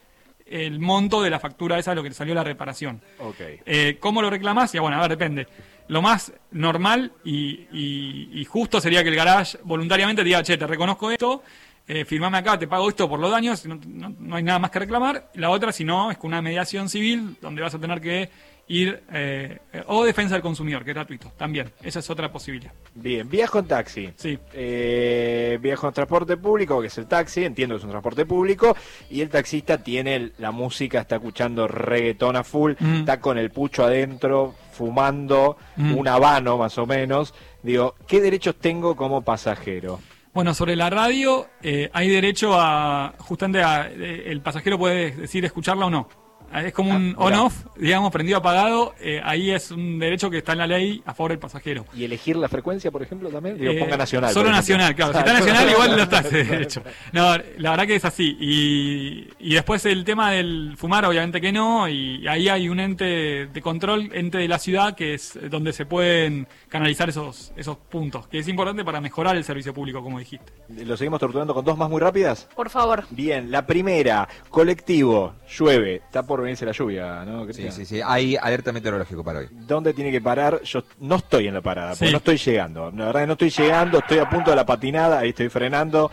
[0.51, 3.01] el monto de la factura esa de lo que te salió la reparación.
[3.19, 3.37] Ok.
[3.65, 4.73] Eh, ¿Cómo lo reclamás?
[4.73, 5.47] Ya bueno, a ver, depende.
[5.89, 10.57] Lo más normal y, y- y justo sería que el garage voluntariamente te diga, che,
[10.59, 11.43] te reconozco esto,
[11.89, 14.71] eh, firmame acá, te pago esto por los daños, no, no- no hay nada más
[14.71, 15.31] que reclamar.
[15.35, 18.31] La otra, si no, es con una mediación civil donde vas a tener que
[18.73, 19.59] ir, eh,
[19.89, 21.73] o defensa del consumidor, que es gratuito, también.
[21.83, 22.73] Esa es otra posibilidad.
[22.95, 24.13] Bien, viajo en taxi.
[24.17, 24.39] Sí.
[24.53, 28.77] Eh, viajo en transporte público, que es el taxi, entiendo que es un transporte público,
[29.11, 33.01] y el taxista tiene la música, está escuchando reggaetón a full, Mm.
[33.01, 35.95] está con el pucho adentro, fumando, Mm.
[35.97, 37.35] un habano más o menos.
[37.63, 39.99] Digo, ¿qué derechos tengo como pasajero?
[40.33, 45.45] Bueno, sobre la radio eh, hay derecho a, justamente a, eh, el pasajero puede decir
[45.45, 46.09] escucharla o no.
[46.53, 50.39] Ah, Es como un Ah, on-off, digamos, prendido apagado, eh, ahí es un derecho que
[50.39, 51.85] está en la ley a favor del pasajero.
[51.95, 53.57] ¿Y elegir la frecuencia, por ejemplo, también?
[53.59, 54.33] Digo, Eh, ponga nacional.
[54.33, 55.13] Solo nacional, claro.
[55.13, 56.83] Si está nacional, igual no está ese derecho.
[57.13, 58.37] No, la verdad que es así.
[58.41, 61.89] Y, y después el tema del fumar, obviamente que no.
[61.89, 65.87] Y ahí hay un ente de control, ente de la ciudad, que es donde se
[65.87, 68.27] pueden canalizar esos, esos puntos.
[68.29, 70.53] Que es importante para mejorar el servicio público, como dijiste.
[70.85, 72.49] ¿Lo seguimos torturando con dos más muy rápidas?
[72.57, 73.05] Por favor.
[73.11, 77.41] Bien, la primera, colectivo, llueve, está por venirse la lluvia, ¿no?
[77.41, 77.73] Sí, Cristian?
[77.73, 78.01] sí, sí.
[78.05, 79.49] Hay alerta meteorológico para hoy.
[79.51, 80.63] ¿Dónde tiene que parar?
[80.63, 82.13] Yo no estoy en la parada, porque Sí.
[82.13, 82.91] no estoy llegando.
[82.97, 86.11] La verdad que no estoy llegando, estoy a punto de la patinada, ahí estoy frenando.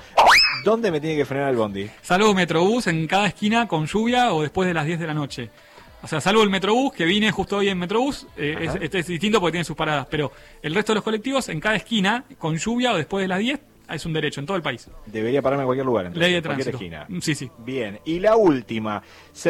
[0.63, 1.90] ¿Dónde me tiene que frenar el bondi?
[2.02, 5.50] Salvo Metrobús en cada esquina con lluvia o después de las 10 de la noche.
[6.02, 9.08] O sea, salvo el Metrobús, que vine justo hoy en Metrobús, eh, es, este es
[9.08, 12.56] distinto porque tiene sus paradas, pero el resto de los colectivos en cada esquina, con
[12.58, 13.60] lluvia o después de las 10,
[13.95, 14.89] es un derecho en todo el país.
[15.06, 17.08] Debería pararme en cualquier lugar, entonces, Ley de en cualquier esquina.
[17.21, 17.52] Sí, sí.
[17.60, 19.02] Bien, y la última.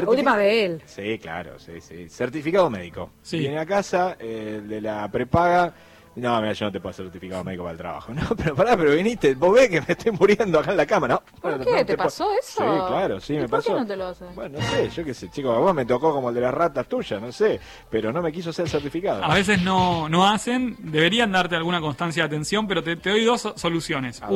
[0.06, 0.82] Última de él.
[0.86, 2.10] Sí, claro, sí, sí.
[2.10, 3.12] Certificado médico.
[3.22, 3.40] Sí.
[3.40, 5.74] Viene a casa, eh, de la prepaga.
[6.18, 8.12] No, mira, yo no te puedo hacer certificado médico para el trabajo.
[8.14, 11.08] No, pero pará, pero viniste, vos ves que me estoy muriendo acá en la cama,
[11.08, 11.22] ¿no?
[11.42, 11.72] ¿Por qué?
[11.80, 12.62] no ¿Te pasó eso?
[12.64, 13.80] Sí, claro, sí, ¿Y me por qué pasó.
[13.80, 14.34] no te lo haces?
[14.36, 16.54] Bueno, no sé, yo qué sé, chicos, a vos me tocó como el de las
[16.54, 19.24] ratas tuyas, no sé, pero no me quiso hacer el certificado.
[19.24, 23.24] A veces no, no hacen, deberían darte alguna constancia de atención, pero te, te doy
[23.24, 24.22] dos so- soluciones.
[24.22, 24.36] A ver.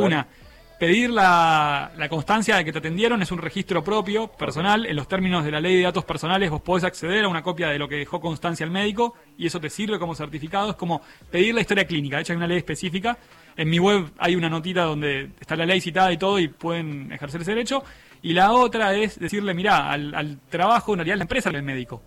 [0.82, 5.08] Pedir la, la constancia de que te atendieron, es un registro propio, personal, en los
[5.08, 7.88] términos de la ley de datos personales vos podés acceder a una copia de lo
[7.88, 11.62] que dejó constancia el médico y eso te sirve como certificado, es como pedir la
[11.62, 13.16] historia clínica, de hecho hay una ley específica,
[13.56, 17.12] en mi web hay una notita donde está la ley citada y todo y pueden
[17.12, 17.84] ejercer ese derecho,
[18.24, 22.02] y la otra es decirle, mirá, al, al trabajo en realidad la empresa el médico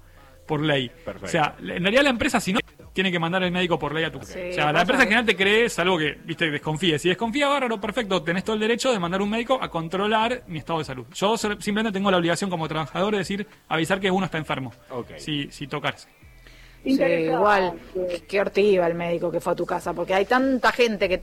[0.48, 0.88] por ley.
[0.88, 1.26] Perfecto.
[1.26, 2.58] O sea, en realidad la empresa si no
[2.94, 5.08] tiene que mandar el médico por ley a tu Sí, O sea, la empresa en
[5.08, 6.98] que- general te cree, salvo que, viste, desconfíe.
[6.98, 10.58] Si desconfía, bárbaro, perfecto, tenés todo el derecho de mandar un médico a controlar mi
[10.60, 11.04] estado de salud.
[11.12, 14.72] Yo simplemente tengo la obligación como trabajador de decir, avisar que uno está enfermo.
[15.18, 16.08] Si, si tocarse.
[16.84, 17.72] Sí, igual,
[18.28, 21.22] qué hortiva el médico que fue a tu casa, porque hay tanta gente que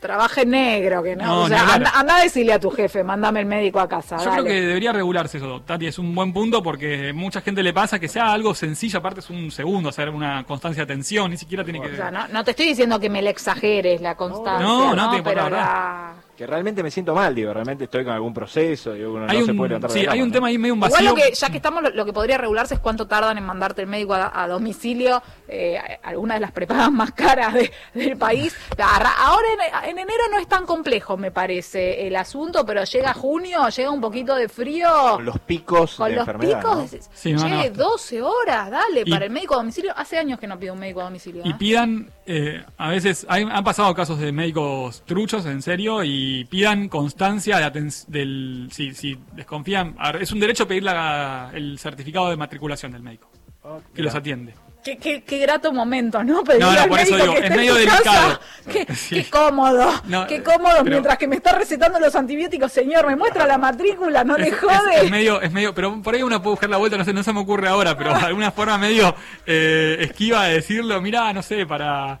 [0.00, 1.24] trabaja en negro que no.
[1.24, 4.16] No, o sea, anda, anda a decirle a tu jefe, mándame el médico a casa.
[4.18, 4.42] Yo dale.
[4.42, 7.98] creo que debería regularse eso, Tati, es un buen punto porque mucha gente le pasa
[7.98, 11.64] que sea algo sencillo, aparte es un segundo, hacer una constancia de atención, ni siquiera
[11.64, 11.92] tiene que...
[11.92, 15.06] O sea, no, no te estoy diciendo que me le exageres la constancia, No, no,
[15.10, 16.14] no, te- pero la la...
[16.36, 19.44] Que realmente me siento mal, digo, realmente estoy con algún proceso, digo, uno hay no
[19.46, 20.34] se un, puede levantar de sí, la hay cama, un ¿no?
[20.34, 21.08] tema ahí medio un Igual vacío.
[21.10, 23.80] lo que, ya que estamos, lo, lo que podría regularse es cuánto tardan en mandarte
[23.82, 28.54] el médico a, a domicilio, eh, algunas de las prepagas más caras de- del país.
[28.78, 29.46] Ahora
[29.84, 33.90] en, en enero no es tan complejo, me parece, el asunto, pero llega junio, llega
[33.90, 34.88] un poquito de frío.
[35.14, 36.98] Con los picos Con de los enfermedad, picos, ¿no?
[37.14, 37.82] Sí, no, che, no, está.
[37.82, 39.92] 12 horas, dale, Y- para el médico a domicilio.
[39.96, 41.42] Hace años que no pido un médico a domicilio.
[41.44, 41.54] Y ¿eh?
[41.58, 46.88] pidan, eh, a veces, hay- han pasado casos de médicos truchos, en serio, y pidan
[46.88, 52.92] constancia de del, si, si desconfían, es un derecho pedir la- el certificado de matriculación
[52.92, 53.30] del médico,
[53.62, 54.54] Oh, que los atiende.
[54.84, 56.44] Qué, qué- qué grato momento, ¿no?
[56.44, 58.04] Pedirle No, no, al por eso digo, que es medio delicado.
[58.04, 58.40] casa.
[58.72, 59.14] Qué, Sí.
[59.16, 60.74] qué cómodo, No, qué cómodo.
[60.84, 64.52] pero- Mientras que me está recetando los antibióticos, señor, me muestra la matrícula, no le
[64.52, 64.94] jode.
[64.98, 67.12] es- es medio, es medio, pero por ahí uno puede buscar la vuelta, no sé,
[67.12, 69.12] no se me ocurre ahora, pero de alguna forma medio
[69.44, 72.20] eh, esquiva de decirlo, mirá, no sé, para,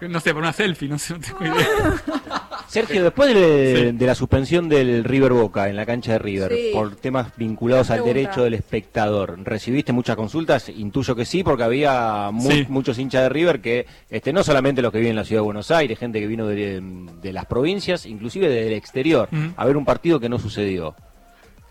[0.00, 1.66] no sé, para una selfie, no sé, no tengo idea.
[2.68, 3.96] Sergio, después de, Sí.
[3.96, 6.70] de la suspensión del River Boca en la cancha de River Sí.
[6.72, 10.68] por temas vinculados al derecho del espectador, ¿recibiste muchas consultas?
[10.68, 12.66] Intuyo que sí, porque había mu- Sí.
[12.68, 15.46] muchos hinchas de River que, este, no solamente los que viven en la ciudad de
[15.46, 16.80] Buenos Aires, gente que vino de,
[17.22, 19.52] de las provincias, inclusive del exterior, Ujú.
[19.56, 20.94] a ver un partido que no sucedió.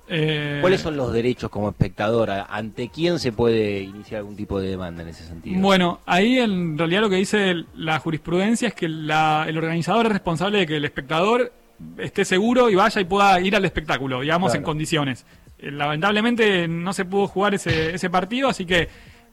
[0.07, 2.29] Eh, ¿Cuáles son los derechos como espectador?
[2.29, 5.59] ¿A- ¿Ante quién se puede iniciar algún tipo de demanda en ese sentido?
[5.59, 10.11] Bueno, ahí en realidad lo que dice la jurisprudencia es que la- el organizador es
[10.11, 11.51] responsable de que el espectador
[11.97, 14.59] esté seguro y vaya y pueda ir al espectáculo, digamos, Claro.
[14.59, 15.25] en condiciones.
[15.57, 18.87] Eh, lamentablemente no se pudo jugar ese, ese partido, así que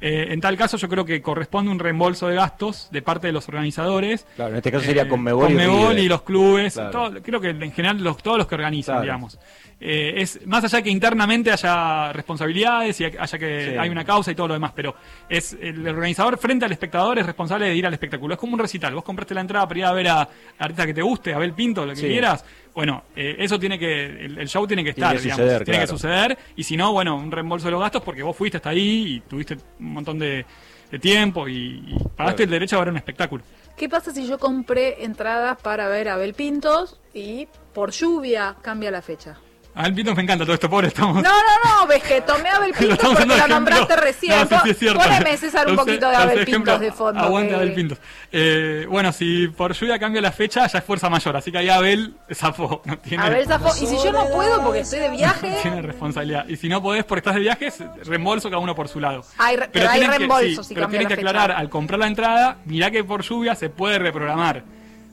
[0.05, 3.33] eh, en tal caso yo creo que corresponde un reembolso de gastos de parte de
[3.33, 4.27] los organizadores.
[4.35, 6.91] Claro, en este caso sería Eh, Conmebol y Conmebol y los clubes, Claro.
[6.91, 9.03] todo- creo que en general los, todos los que organizan, Claro.
[9.05, 9.39] digamos.
[9.85, 13.77] Eh, es más allá de que internamente haya responsabilidades y haya que Sí.
[13.79, 14.95] hay una causa y todo lo demás, pero
[15.29, 18.35] es el organizador frente al espectador es responsable de ir al espectáculo.
[18.35, 18.95] Es como un recital.
[18.95, 21.37] Vos compraste la entrada para ir a ver a, a artista que te guste, a
[21.37, 22.07] Abel Pinto, lo que Sí.
[22.07, 22.45] quieras.
[22.75, 25.41] Bueno, eh, eso tiene que, el, el show tiene que Tiene estar, que digamos.
[25.45, 26.39] suceder, tiene que suceder.
[26.57, 29.21] Y si no, bueno, un reembolso de los gastos porque vos fuiste hasta ahí y
[29.29, 30.47] tuviste un montón de,
[30.93, 33.43] de tiempo y, y pagaste el derecho a ver un espectáculo.
[33.77, 38.91] ¿Qué pasa si yo compré entradas para ver a Abel Pintos y por lluvia cambia
[38.91, 39.37] la fecha?
[39.75, 41.23] A Abel Pinto me encanta todo esto, pobre, estamos...
[41.23, 44.39] No, no, no, ves que tomé Abel Pintos porque lo nombraste recién.
[44.39, 45.01] No, sí, sí, es cierto.
[45.01, 47.19] Poneme, César, un poquito de Abel Pintos de fondo.
[47.21, 47.99] Aguante Abel Pintos.
[48.31, 51.71] Eh, bueno, si por lluvia cambia la fecha, ya es fuerza mayor, así que ahí
[51.71, 52.83] Abel zafó.
[52.85, 53.75] No tiene, Abel zafó.
[53.83, 56.47] Y si yo no puedo porque estoy de no viaje, tiene responsabilidad.
[56.49, 59.25] Y si no podés porque estás de viajes, reembolso cada uno por su lado.
[59.39, 61.99] Hay re- pero hay tienen que- reembolso sí, si pero tienen que aclarar al comprar
[61.99, 64.65] la entrada, mirá que por lluvia se puede reprogramar.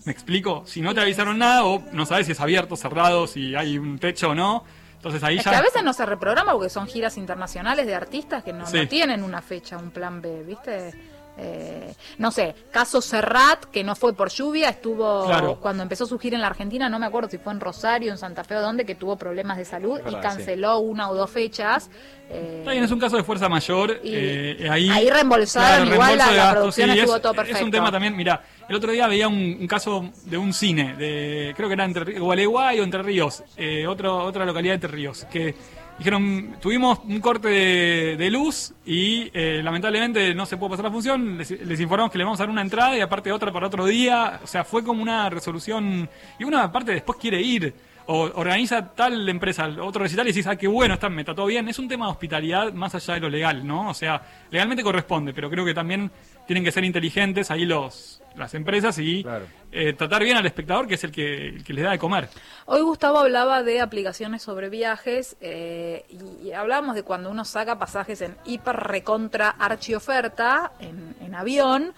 [0.05, 0.63] ¿Me explico?
[0.65, 3.99] Si no te avisaron nada o no sabes si es abierto, cerrado, si hay un
[3.99, 4.63] techo o no.
[4.95, 5.51] Entonces ahí es ya...
[5.51, 8.77] que a veces no se reprograma porque son giras internacionales de artistas que no, Sí.
[8.79, 10.93] no tienen una fecha, un plan B, ¿viste?
[11.41, 15.57] Eh, no sé, caso Serrat, que no fue por lluvia, estuvo Claro.
[15.61, 18.17] cuando empezó su gira en la Argentina, no me acuerdo si fue en Rosario, en
[18.17, 21.89] Santa Fe o dónde, que tuvo problemas de salud y canceló una o dos fechas.
[22.29, 24.01] eh, Está bien, es un caso de fuerza mayor.
[24.03, 27.63] Y eh, ahí, ahí reembolsaron, igual la- la producción sí, estuvo es, todo Es perfecto.
[27.65, 31.67] un tema también, mira, el otro día veía un, caso de un cine, de creo
[31.67, 35.55] que era entre Gualeguay o Entre Ríos, eh, otra localidad de Entre Ríos, que
[35.97, 41.39] dijeron, tuvimos un corte de, luz y eh, lamentablemente no se pudo pasar la función,
[41.39, 43.85] les, les informamos que le vamos a dar una entrada y aparte otra para otro
[43.87, 47.73] día, o sea, fue como una resolución, y una aparte después quiere ir
[48.11, 51.69] o organiza tal empresa otro recital y decís, ah, qué bueno, está, me trató bien.
[51.69, 53.87] Es un tema de hospitalidad más allá de lo legal, ¿no?
[53.87, 56.09] O sea, legalmente corresponde, pero creo que también
[56.47, 59.45] tienen que ser inteligentes ahí los las empresas y Claro.
[59.71, 62.29] eh, tratar bien al espectador, que es el que, el que les da de comer.
[62.65, 67.77] Hoy Gustavo hablaba de aplicaciones sobre viajes eh, y, y hablábamos de cuando uno saca
[67.77, 71.93] pasajes en hiper recontra archioferta en, en avión,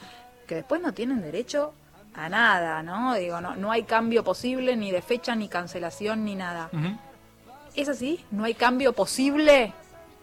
[0.47, 1.73] que después no tienen derecho
[2.13, 3.13] a nada, ¿no?
[3.15, 6.69] Digo, no, no hay cambio posible ni de fecha, ni cancelación, ni nada.
[7.75, 8.19] ¿Es así?
[8.31, 9.71] ¿No hay cambio posible?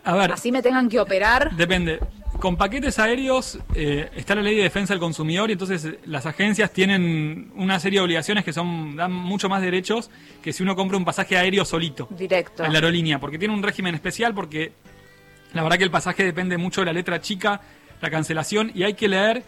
[0.05, 1.51] A ver, ¿Así me tengan que operar?
[1.53, 1.99] Depende.
[2.41, 6.25] Con paquetes aéreos eh, está la ley de defensa del consumidor y entonces eh, las
[6.25, 10.09] agencias tienen una serie de obligaciones que son dan mucho más derechos
[10.41, 12.07] que si uno compra un pasaje aéreo solito.
[12.11, 12.65] Directo.
[12.65, 14.73] en la aerolínea, porque tiene un régimen especial, porque
[15.53, 17.61] la verdad que el pasaje depende mucho de la letra chica,
[18.01, 19.43] la cancelación, y hay que leer.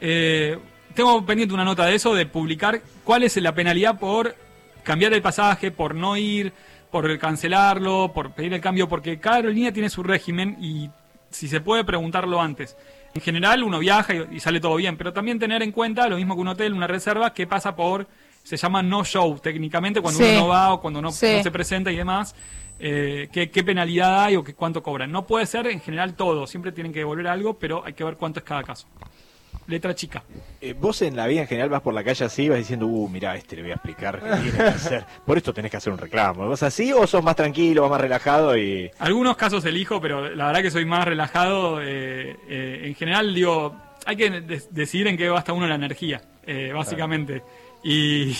[0.00, 0.58] eh,
[0.94, 4.34] tengo pendiente una nota de eso, de publicar cuál es la penalidad por
[4.82, 6.52] cambiar el pasaje, por no ir,
[6.90, 10.90] por cancelarlo, por pedir el cambio, porque cada aerolínea tiene su régimen y
[11.30, 12.76] si se puede preguntarlo antes.
[13.14, 16.16] En general uno viaja y, y sale todo bien, pero también tener en cuenta, lo
[16.16, 18.06] mismo que un hotel, una reserva, que pasa por,
[18.42, 20.30] se llama no show técnicamente, cuando Sí.
[20.32, 21.34] uno no va o cuando no, Sí.
[21.36, 22.34] no se presenta y demás,
[22.78, 25.10] eh, qué, qué penalidad hay o qué, cuánto cobran.
[25.10, 28.16] No puede ser en general todo, siempre tienen que devolver algo, pero hay que ver
[28.16, 28.86] cuánto es cada caso.
[29.70, 30.22] Letra chica.
[30.60, 32.86] Eh, vos en la vida en general vas por la calle así y vas diciendo,
[32.86, 35.06] uh, mira, este le voy a explicar qué tiene que hacer.
[35.24, 36.46] Por esto tenés que hacer un reclamo.
[36.46, 38.90] ¿Vos así o sos más tranquilo, más relajado y...
[38.98, 41.80] Algunos casos elijo, pero la verdad que soy más relajado.
[41.80, 46.20] eh, eh, en general, digo, hay que de- decidir en qué gasta uno la energía,
[46.74, 47.42] básicamente.
[47.84, 48.36] Y,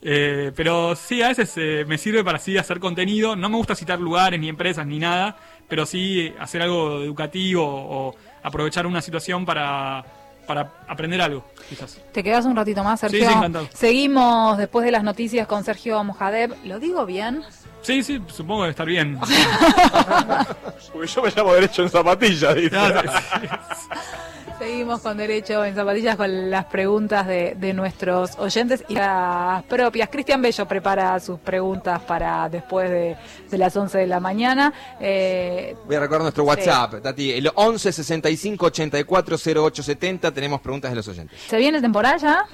[0.00, 3.34] eh, pero sí, a veces eh, me sirve para así hacer contenido.
[3.36, 5.36] No me gusta citar lugares, ni empresas, ni nada,
[5.68, 10.04] pero sí hacer algo educativo o aprovechar una situación para,
[10.48, 11.98] para aprender algo, quizás.
[12.10, 13.20] ¿Te quedas un ratito más, Sergio?
[13.20, 13.68] Sí, sí, encantado.
[13.74, 16.54] Seguimos después de las noticias con Sergio Mojadeb.
[16.64, 17.42] ¿Lo digo bien?
[17.82, 19.20] Sí, sí, supongo que debe estar bien.
[20.92, 22.70] Porque yo me llamo derecho en zapatillas, dice.
[22.70, 23.48] Sí.
[24.58, 30.08] Seguimos con Derecho en Zapatillas con las preguntas de, de nuestros oyentes y las propias.
[30.08, 33.16] Cristian Bello prepara sus preguntas para después de,
[33.48, 34.72] de las 11 de la mañana.
[34.98, 40.32] Eh, Voy a recordar nuestro WhatsApp, Tati, el 11 65 84 08 70.
[40.32, 41.38] Tenemos preguntas de los oyentes.
[41.46, 42.44] ¿Se viene el temporal ya?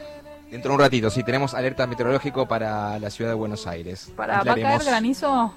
[0.50, 4.12] Dentro de un ratito, sí, tenemos alerta meteorológico para la ciudad de Buenos Aires.
[4.14, 5.52] ¿Para, ¿Va a caer granizo?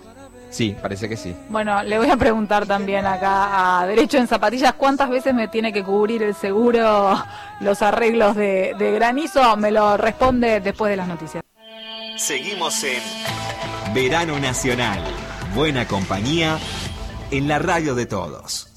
[0.49, 1.36] Sí, parece que sí.
[1.49, 5.73] Bueno, le voy a preguntar también acá a Derecho en Zapatillas cuántas veces me tiene
[5.73, 7.21] que cubrir el seguro
[7.60, 9.57] los arreglos de, de granizo.
[9.57, 11.43] Me lo responde después de las noticias.
[12.17, 14.99] Seguimos en Verano Nacional.
[15.53, 16.57] Buena compañía
[17.31, 18.76] en la radio de todos.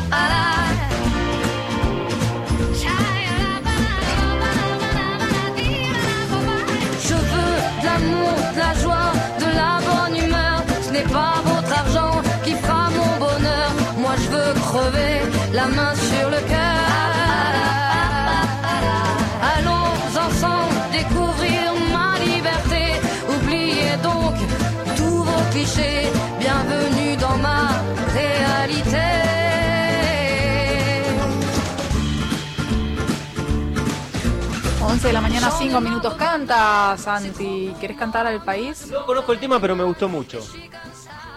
[35.01, 36.13] 11 de la mañana, 5 minutos.
[36.13, 37.73] Canta, Santi.
[37.81, 38.85] ¿Querés cantar al país?
[38.91, 40.39] No conozco el tema, pero me gustó mucho.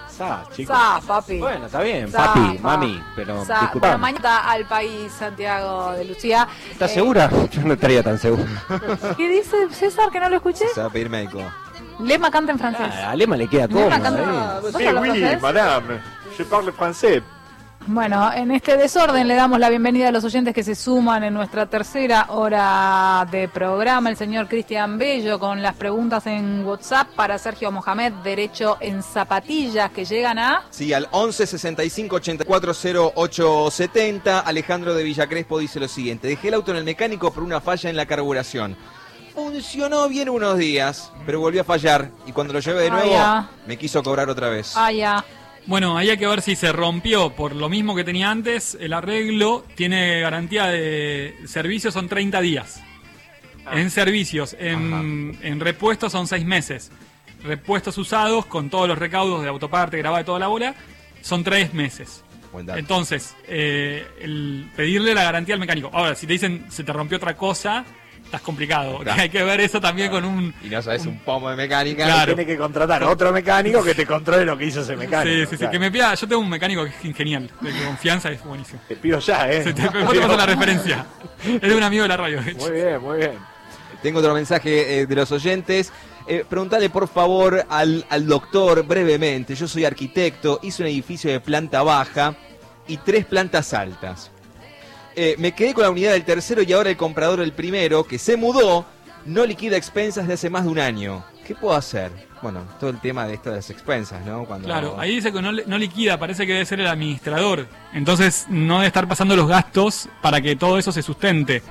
[0.06, 0.76] Sa, chicos.
[0.76, 1.38] Sa, papi.
[1.38, 2.76] Bueno, está bien, Sa, papi, pa.
[2.76, 3.94] mami, pero Sa- disculpame.
[3.94, 6.46] bueno, mañana al país, Santiago de Lucía.
[6.70, 7.30] ¿Estás Eh, segura?
[7.50, 8.44] Yo no estaría tan seguro.
[9.16, 10.68] ¿Qué dice César que no lo escuché?
[10.68, 11.40] Se va a pedir médico.
[12.00, 12.86] Lema canta en francés.
[12.92, 13.88] Ah, a Lema le queda cómodo.
[13.88, 14.22] Lema canta.
[14.22, 14.60] eh.
[14.60, 16.00] ¿Vos Sí, oui, madame.
[16.36, 17.22] Je parle français.
[17.86, 21.34] Bueno, en este desorden le damos la bienvenida a los oyentes que se suman en
[21.34, 24.08] nuestra tercera hora de programa.
[24.08, 29.90] El señor Cristian Bello con las preguntas en WhatsApp para Sergio Mohamed, derecho en zapatillas,
[29.90, 30.62] que llegan a...
[30.70, 32.72] Sí, al 11 65 84
[33.14, 34.40] 08 70.
[34.40, 37.60] Alejandro de Villa Crespo dice lo siguiente: Dejé el auto en el mecánico por una
[37.60, 38.78] falla en la carburación.
[39.34, 42.08] Funcionó bien unos días, pero volvió a fallar.
[42.26, 44.72] Y cuando lo llevé de Ah, nuevo, me quiso cobrar otra vez.
[44.74, 45.22] Ah, ya.
[45.66, 48.76] Bueno, ahí hay que ver si se rompió por lo mismo que tenía antes.
[48.78, 52.82] El arreglo tiene garantía de servicio, son 30 días.
[53.72, 56.92] En servicios, en, en repuestos son 6 meses.
[57.42, 60.74] Repuestos usados con todos los recaudos de autoparte, grabada y toda la bola,
[61.22, 62.24] son 3 meses.
[62.76, 65.90] Entonces, eh, el pedirle la garantía al mecánico.
[65.92, 67.84] Ahora, si te dicen se te rompió otra cosa,
[68.34, 68.98] estás complicado.
[68.98, 69.22] Claro.
[69.22, 70.54] Hay que ver eso también con un.
[70.62, 72.04] y no sabes un pomo de mecánica.
[72.04, 72.34] Claro.
[72.34, 75.50] Tiene que contratar otro mecánico que te controle lo que hizo ese mecánico.
[75.50, 76.14] Sí, sí, sí, que me pida.
[76.14, 78.80] Yo tengo un mecánico que es genial, de confianza, es buenísimo.
[78.88, 79.64] Te pido ya, ¿eh?
[79.64, 81.06] Se te, te paso la referencia.
[81.44, 82.66] Es de un amigo de la radio, de hecho.
[82.66, 83.32] Muy bien, muy bien.
[84.02, 85.92] Tengo otro mensaje eh, de los oyentes.
[86.26, 89.54] Eh, preguntale por favor al, al doctor brevemente.
[89.54, 92.34] Yo soy arquitecto, hice un edificio de planta baja
[92.86, 94.30] y tres plantas altas.
[95.16, 98.18] Eh, me quedé con la unidad del tercero y ahora el comprador del primero, que
[98.18, 98.84] se mudó,
[99.24, 101.24] no liquida expensas de hace más de un año.
[101.46, 102.10] ¿Qué puedo hacer?
[102.42, 104.44] Bueno, todo el tema de esto de las expensas, ¿no?
[104.44, 104.66] Cuando...
[104.66, 107.66] Claro, ahí dice que no, no liquida, parece que debe ser el administrador.
[107.92, 111.62] Entonces no debe estar pasando los gastos para que todo eso se sustente.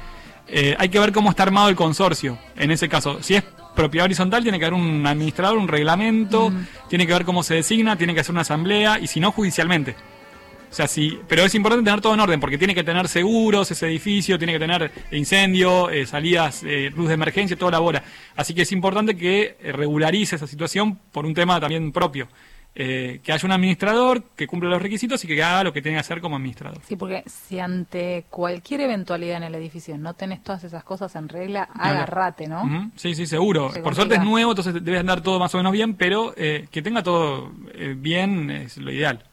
[0.47, 3.21] Eh, hay que ver cómo está armado el consorcio en ese caso.
[3.21, 3.43] Si es
[3.75, 6.51] propiedad horizontal, tiene que haber un administrador, un reglamento,
[6.89, 9.95] tiene que ver cómo se designa, tiene que hacer una asamblea y si no, judicialmente.
[10.73, 13.69] O sea, sí, pero es importante tener todo en orden porque tiene que tener seguros
[13.69, 18.03] ese edificio, tiene que tener incendio, eh, salidas, eh, luz de emergencia, toda la bola.
[18.35, 22.27] Así que es importante que eh, regularice esa situación por un tema también propio.
[22.75, 25.97] Eh, que haya un administrador que cumpla los requisitos y que haga lo que tiene
[25.97, 26.81] que hacer como administrador.
[26.87, 31.29] Sí, porque si ante cualquier eventualidad en el edificio no tenés todas esas cosas en
[31.29, 32.91] regla, agarrate, ¿no?
[32.95, 33.71] Sí, sí, seguro.
[33.71, 36.67] Se Por suerte es nuevo, entonces debe andar todo más o menos bien, pero eh,
[36.71, 39.23] que tenga todo eh, bien es lo ideal.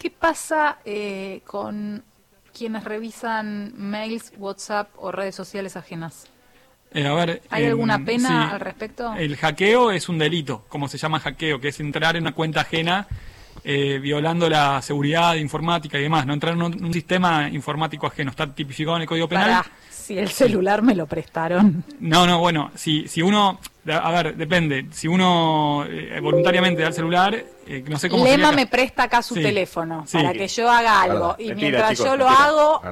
[0.00, 2.02] ¿Qué pasa eh, con
[2.56, 6.26] quienes revisan mails, WhatsApp o redes sociales ajenas?
[6.94, 8.54] Eh, a ver, ¿Hay em, alguna pena sí.
[8.54, 9.12] al respecto?
[9.12, 12.62] El hackeo es un delito, como se llama hackeo, que es entrar en una cuenta
[12.62, 13.08] ajena
[13.62, 16.24] eh, violando la seguridad informática y demás.
[16.24, 18.30] No entrar en un, un sistema informático ajeno.
[18.30, 19.50] Está tipificado en el Código Penal.
[19.50, 19.66] Pará,
[20.10, 21.84] si el celular me lo prestaron.
[22.00, 24.86] No, no, bueno, si, si uno, a ver, depende.
[24.90, 27.32] Si uno eh, voluntariamente da el celular,
[27.64, 30.16] eh, no sé cómo Lema sería- me presta acá su Sí, teléfono sí.
[30.16, 31.36] para que yo haga algo.
[31.38, 32.44] Y Mentira, mientras chicos, yo lo mentira.
[32.44, 32.82] hago.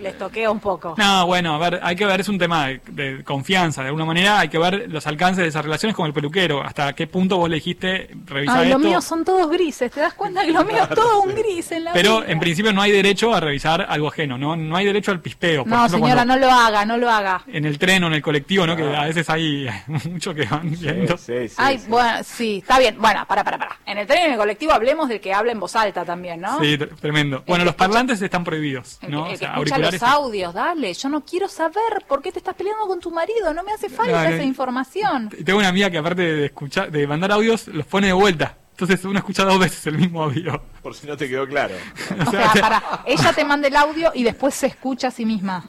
[0.00, 0.94] Les toquea un poco.
[0.96, 4.04] No, bueno, a ver, hay que ver, es un tema de, de confianza, de alguna
[4.04, 7.36] manera hay que ver los alcances de esas relaciones con el peluquero, hasta qué punto
[7.36, 8.78] vos le dijiste revisar Ay, esto.
[8.78, 11.72] los míos son todos grises, ¿te das cuenta que lo mío es todo un gris
[11.72, 12.32] en la Pero vida?
[12.32, 14.56] en principio no hay derecho a revisar algo ajeno, ¿no?
[14.56, 15.62] No hay derecho al pispeo.
[15.64, 17.42] Por No, ejemplo, señora, cuando no lo haga, no lo haga.
[17.46, 18.76] En el tren o en el colectivo, ¿no?
[18.76, 21.16] Que a veces hay muchos que van viendo.
[21.16, 21.86] Sí, sí, Ay, sí.
[21.88, 22.96] bueno, sí, está bien.
[22.98, 23.78] Bueno, para, para, para.
[23.86, 26.40] En el tren y en el colectivo hablemos del que habla en voz alta también,
[26.40, 26.58] ¿no?
[26.60, 27.42] Sí, tr- tremendo.
[27.46, 29.24] Bueno, los escucha- parlantes están prohibidos, El, ¿no?
[29.24, 29.87] que- el O que sea, escucha auriculares.
[29.92, 30.92] Los audios, dale.
[30.94, 33.52] Yo no quiero saber por qué te estás peleando con tu marido.
[33.54, 34.36] No me hace falta Dale.
[34.36, 35.30] esa información.
[35.38, 38.56] Y Tengo una amiga que aparte de escuchar, de mandar audios, los pone de vuelta.
[38.70, 40.62] Entonces uno escucha dos veces el mismo audio.
[40.82, 41.74] Por si no te quedó claro.
[42.26, 45.64] O sea, para, ella te manda el audio y después se escucha a sí misma.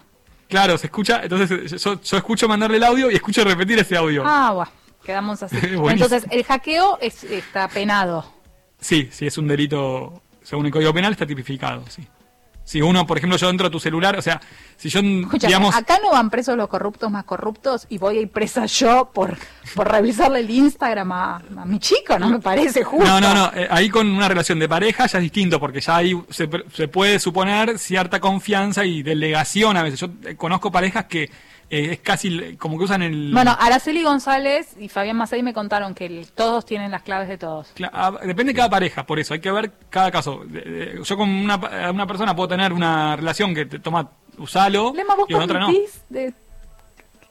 [0.47, 4.23] Claro, se escucha, entonces yo, yo escucho mandarle el audio y escucho repetir ese audio.
[4.25, 4.71] Ah, bueno,
[5.03, 5.55] quedamos así.
[5.61, 8.25] Entonces, el hackeo es, está penado.
[8.81, 12.07] Sí, sí, es un delito, según el Código Penal, está tipificado, sí.
[12.69, 14.39] Si uno, por ejemplo, yo entro a tu celular, o sea,
[14.77, 18.21] si yo, Escucha, digamos, acá no van presos los corruptos más corruptos y voy a
[18.21, 19.35] ir presa yo por,
[19.73, 23.03] por revisarle el Instagram a, a mi chico, no me parece justo.
[23.07, 23.51] No, no, no.
[23.55, 26.87] eh, ahí con una relación de pareja ya es distinto, porque ya ahí se, se
[26.87, 30.01] puede suponer cierta confianza y delegación a veces.
[30.01, 31.31] Yo eh, conozco parejas que
[31.69, 33.31] eh, es casi como que usan el...
[33.33, 37.37] Bueno, Araceli González y Fabián Macei me contaron que el- todos tienen las claves de
[37.37, 37.73] todos.
[37.75, 40.41] Cla- ah, Depende de cada pareja, por eso hay que ver cada caso.
[40.45, 41.57] De- de- Yo con una,
[41.91, 45.59] una persona puedo tener una relación que te toma, usalo, Lema, vos y con otra
[45.59, 45.71] no.
[46.09, 46.33] de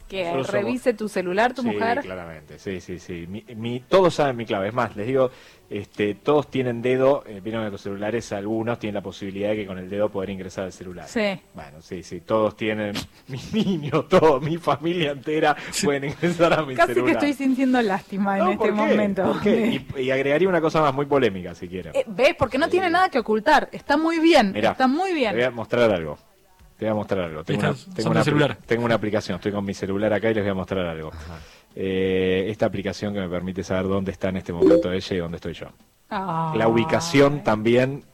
[0.08, 2.00] que Nosotros somos- revise tu celular, tu sí, mujer.
[2.00, 3.26] claramente, sí, sí, sí.
[3.28, 4.68] Mi, mi- todos saben mi clave.
[4.68, 5.30] Es más, les digo,
[5.70, 7.22] este, todos tienen dedo.
[7.26, 10.30] Eh, Vieron que los celulares, algunos tienen la posibilidad de que con el dedo poder
[10.30, 11.06] ingresar al celular.
[11.08, 11.38] Sí.
[11.54, 12.20] Bueno, sí, sí.
[12.22, 12.94] Todos tienen.
[13.28, 17.16] Mi niño, todo, mi familia entera pueden ingresar a mi Casi que celular.
[17.16, 19.36] estoy sintiendo lástima en No, este momento.
[19.44, 21.92] Y, y agregaría una cosa más muy polémica, si quieren.
[21.94, 22.34] Eh, ¿Ves?
[22.38, 23.68] Porque no tiene nada que ocultar.
[23.72, 24.52] Está muy bien.
[24.52, 25.54] Mirá, está muy Te voy a bien.
[25.54, 26.16] mostrar algo.
[26.78, 27.42] Te voy a mostrar algo.
[27.42, 28.56] Tengo, una, tengo, una, celular.
[28.64, 29.34] tengo una aplicación.
[29.34, 31.10] Estoy con mi celular acá y les voy a mostrar algo.
[31.74, 35.36] Eh, esta aplicación que me permite saber dónde está en este momento ella y dónde
[35.36, 35.66] estoy yo.
[36.08, 36.54] Ah.
[36.56, 38.04] La ubicación también.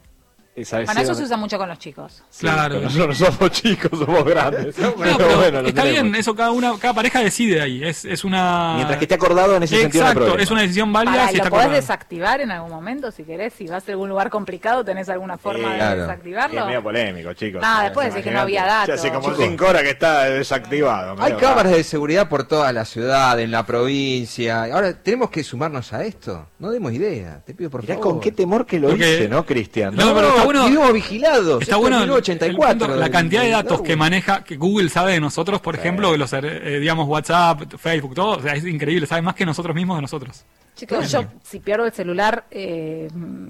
[0.56, 2.22] Esa es Bueno, eso se usa mucho con los chicos.
[2.38, 2.76] Claro.
[2.76, 4.78] pero nosotros no somos chicos, somos grandes.
[4.78, 6.02] No, Pero pero bueno, lo está tenemos.
[6.04, 7.82] bien, eso cada una, cada pareja decide ahí.
[7.82, 8.74] Es, es una.
[8.76, 10.42] Mientras que esté acordado en ese sentido no hay Exacto, problema.
[10.44, 11.80] es una decisión válida si ¿y está ¿Lo podés acordado.
[11.80, 13.52] desactivar en algún momento si querés?
[13.54, 16.00] Si vas a algún lugar complicado, ¿tenés alguna forma de claro.
[16.02, 16.60] Desactivarlo?
[16.60, 17.60] es medio polémico, chicos.
[17.64, 18.88] Ah, después decís que no había datos.
[18.88, 19.44] Ya hace como Chicos.
[19.44, 21.12] cinco horas que está desactivado.
[21.20, 24.64] Hay medio cámaras de seguridad por toda la ciudad, en la provincia.
[24.72, 26.46] Ahora, ¿tenemos que sumarnos a esto?
[26.60, 28.12] No demos idea, te pido por Mirá favor.
[28.12, 29.94] con qué temor que lo Porque- dice, ¿no, Cristian?
[29.96, 31.62] No, pero está bueno- vivimos vigilados.
[31.62, 32.72] Está Esto bueno es el- 1984.
[32.72, 36.16] el punto, la cantidad de datos que maneja, que Google sabe de nosotros, por ejemplo,
[36.16, 39.96] los, eh, digamos, WhatsApp, Facebook, todo, o sea, es increíble, sabe más que nosotros mismos
[39.98, 40.44] de nosotros.
[40.76, 43.08] Chicos, yo si pierdo el celular, eh,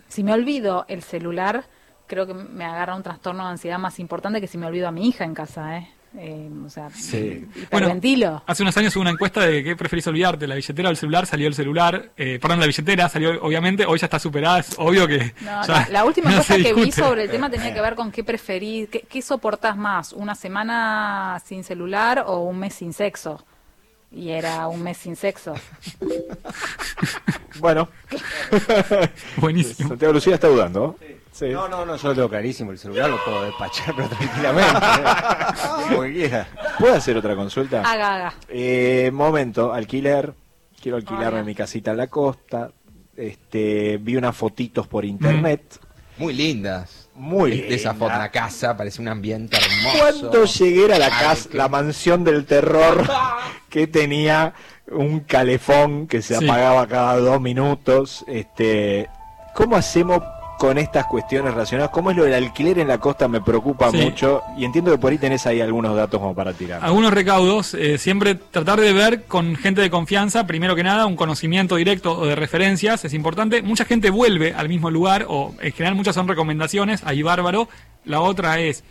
[0.09, 1.65] si me olvido el celular,
[2.07, 4.91] creo que me agarra un trastorno de ansiedad más importante que si me olvido a
[4.91, 5.89] mi hija en casa, ¿eh?
[6.17, 7.45] Eh, o sea, Sí.
[7.57, 8.43] hiperventilo.
[8.47, 11.27] Hace unos años hubo una encuesta de qué preferís olvidarte, la billetera o el celular,
[11.27, 15.09] salió el celular, eh, perdón, la billetera salió, obviamente, hoy ya está superada, es obvio
[15.09, 15.35] que...
[15.41, 17.97] No, ya la, la última no cosa que vi sobre el tema tenía que ver
[17.97, 22.93] con qué preferís, qué, qué soportás más, una semana sin celular o un mes sin
[22.93, 23.45] sexo.
[24.13, 25.55] Y era un mes sin sexo.
[27.59, 27.89] Bueno,
[29.39, 29.89] Buenísimo.
[29.91, 30.97] Santiago Lucía está dudando.
[31.01, 31.14] Sí.
[31.41, 32.71] No, no, no, yo lo tengo clarísimo.
[32.71, 34.73] El celular lo puedo despachar pero tranquilamente.
[35.89, 36.49] Como que quiera.
[36.79, 37.81] ¿Puedo hacer otra consulta?
[37.83, 38.35] Haga, haga.
[38.49, 40.33] Eh, momento, alquiler.
[40.81, 41.43] Quiero alquilarme Hola.
[41.45, 42.71] mi casita en la costa.
[43.17, 45.81] Este, vi unas fotitos por internet.
[46.19, 47.09] Muy lindas.
[47.15, 49.99] Muy De esa foto, la casa, parece un ambiente hermoso.
[50.31, 53.09] Cuando llegué a la casa, la mansión del terror
[53.71, 54.53] que tenía
[54.91, 56.45] un calefón que se Sí.
[56.45, 58.25] apagaba cada dos minutos.
[58.27, 59.09] Este,
[59.55, 60.23] ¿cómo hacemos
[60.59, 61.91] con estas cuestiones relacionadas?
[61.91, 63.29] ¿Cómo es lo del alquiler en la costa?
[63.29, 63.97] Me preocupa Sí.
[63.99, 66.85] mucho y entiendo que por ahí tenés ahí algunos datos como para tirar.
[66.85, 71.17] Algunos recaudos, eh, siempre tratar de ver con gente de confianza, primero que nada, un
[71.17, 73.63] conocimiento directo o de referencias, es importante.
[73.63, 77.69] Mucha gente vuelve al mismo lugar, o en general muchas son recomendaciones, ahí bárbaro.
[78.05, 78.85] La otra es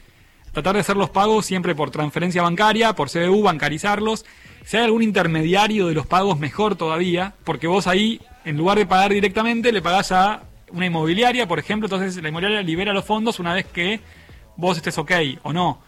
[0.52, 4.26] tratar de hacer los pagos siempre por transferencia bancaria, por CBU, bancarizarlos.
[4.65, 8.86] Si hay algún intermediario de los pagos, mejor todavía, porque vos ahí, en lugar de
[8.86, 13.39] pagar directamente, le pagás a una inmobiliaria, por ejemplo, entonces la inmobiliaria libera los fondos
[13.39, 13.99] una vez que
[14.57, 15.12] vos estés ok
[15.43, 15.79] o no.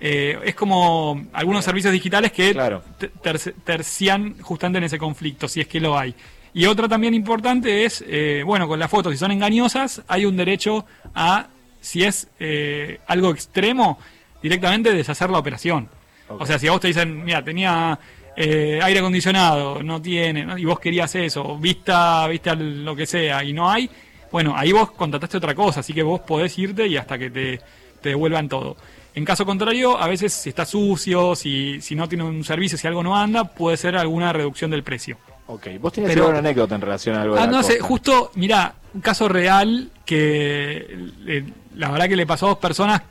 [0.00, 2.82] Eh, es como algunos servicios digitales que Claro.
[2.98, 6.14] te- terci- tercian justamente en ese conflicto, si es que lo hay.
[6.54, 10.36] Y otra también importante es, eh, bueno, con las fotos, si son engañosas, hay un
[10.36, 11.48] derecho a,
[11.80, 13.98] si es eh, algo extremo,
[14.42, 15.88] directamente deshacer la operación.
[16.28, 17.98] O sea, si a vos te dicen, mira, tenía
[18.36, 20.56] eh, aire acondicionado, no tiene, ¿no?
[20.56, 23.90] y vos querías eso, vista, vista lo que sea, y no hay,
[24.32, 27.60] bueno, ahí vos contrataste otra cosa, así que vos podés irte y hasta que te,
[28.00, 28.76] te devuelvan todo.
[29.14, 32.86] En caso contrario, a veces si está sucio, si, si no tiene un servicio, si
[32.86, 35.18] algo no anda, puede ser alguna reducción del precio.
[35.48, 37.80] Ok, vos tenés Pero- alguna anécdota en relación a algo de Ah, la no sé,
[37.80, 40.86] justo, mira, un caso real que
[41.26, 43.02] eh, la verdad que le pasó a dos personas,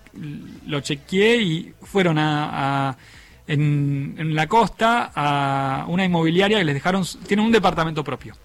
[0.68, 2.98] lo chequeé y fueron a, a-
[3.48, 8.36] en, en la costa a una inmobiliaria que les dejaron, tienen un departamento propio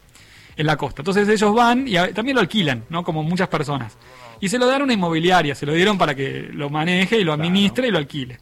[0.57, 1.03] en la costa.
[1.03, 3.03] Entonces ellos van y a- también lo alquilan, ¿no?
[3.05, 3.97] Como muchas personas.
[4.41, 7.25] Y se lo dieron a una inmobiliaria, se lo dieron para que lo maneje y
[7.25, 8.39] lo administre y lo alquile.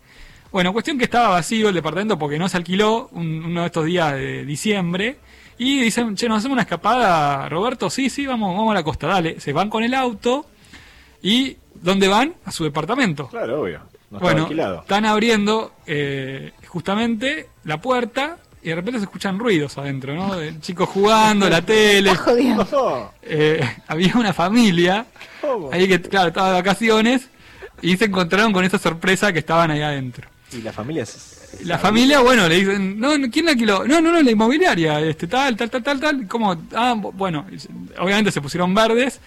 [0.51, 3.85] Bueno, cuestión que estaba vacío el departamento porque no se alquiló un- uno de estos
[3.87, 5.19] días de diciembre.
[5.59, 9.07] Y dicen, che, nos hacemos una escapada, Roberto, sí, sí, vamos, vamos a la costa,
[9.07, 9.39] dale.
[9.39, 10.47] Se van con el auto
[11.23, 12.35] y ¿dónde van?
[12.45, 13.29] A su departamento.
[13.29, 13.81] Claro, obvio.
[14.11, 14.81] No bueno, alquilado.
[14.81, 20.37] están abriendo eh, justamente la puerta y de repente se escuchan ruidos adentro, ¿no?
[20.37, 22.11] De chicos jugando, la tele.
[23.23, 25.07] Eh, había una familia
[25.41, 25.71] ¿cómo?
[25.73, 27.29] ahí que, claro, estaba de vacaciones
[27.81, 30.29] y se encontraron con esa sorpresa que estaban ahí adentro.
[30.53, 31.05] Y la familia
[31.65, 33.85] La familia, bueno, le dicen, no, no, ¿quién la alquiló?
[33.87, 37.47] No, no, no, la inmobiliaria, este, tal, tal, tal, tal, tal, como, ah, bu- bueno,
[37.99, 39.19] obviamente se pusieron verdes,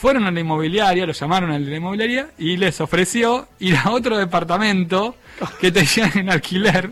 [0.00, 3.90] fueron a la inmobiliaria, lo llamaron al de la inmobiliaria y les ofreció ir a
[3.90, 5.14] otro departamento
[5.60, 6.90] que tenían en alquiler,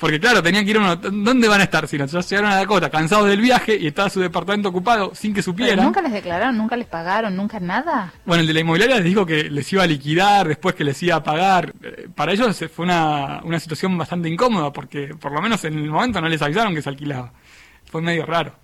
[0.00, 1.86] porque claro, tenían que ir a uno, ¿dónde van a estar?
[1.86, 5.34] Si no, ya llegaron a Dakota cansados del viaje y estaba su departamento ocupado sin
[5.34, 5.84] que supieran.
[5.84, 8.14] nunca les declararon, nunca les pagaron, nunca nada.
[8.24, 11.02] Bueno, el de la inmobiliaria les dijo que les iba a liquidar, después que les
[11.02, 11.74] iba a pagar.
[11.82, 15.90] Eh, Para ellos fue una, una situación bastante incómoda, porque por lo menos en el
[15.90, 17.32] momento no les avisaron que se alquilaba.
[17.84, 18.54] Fue medio raro.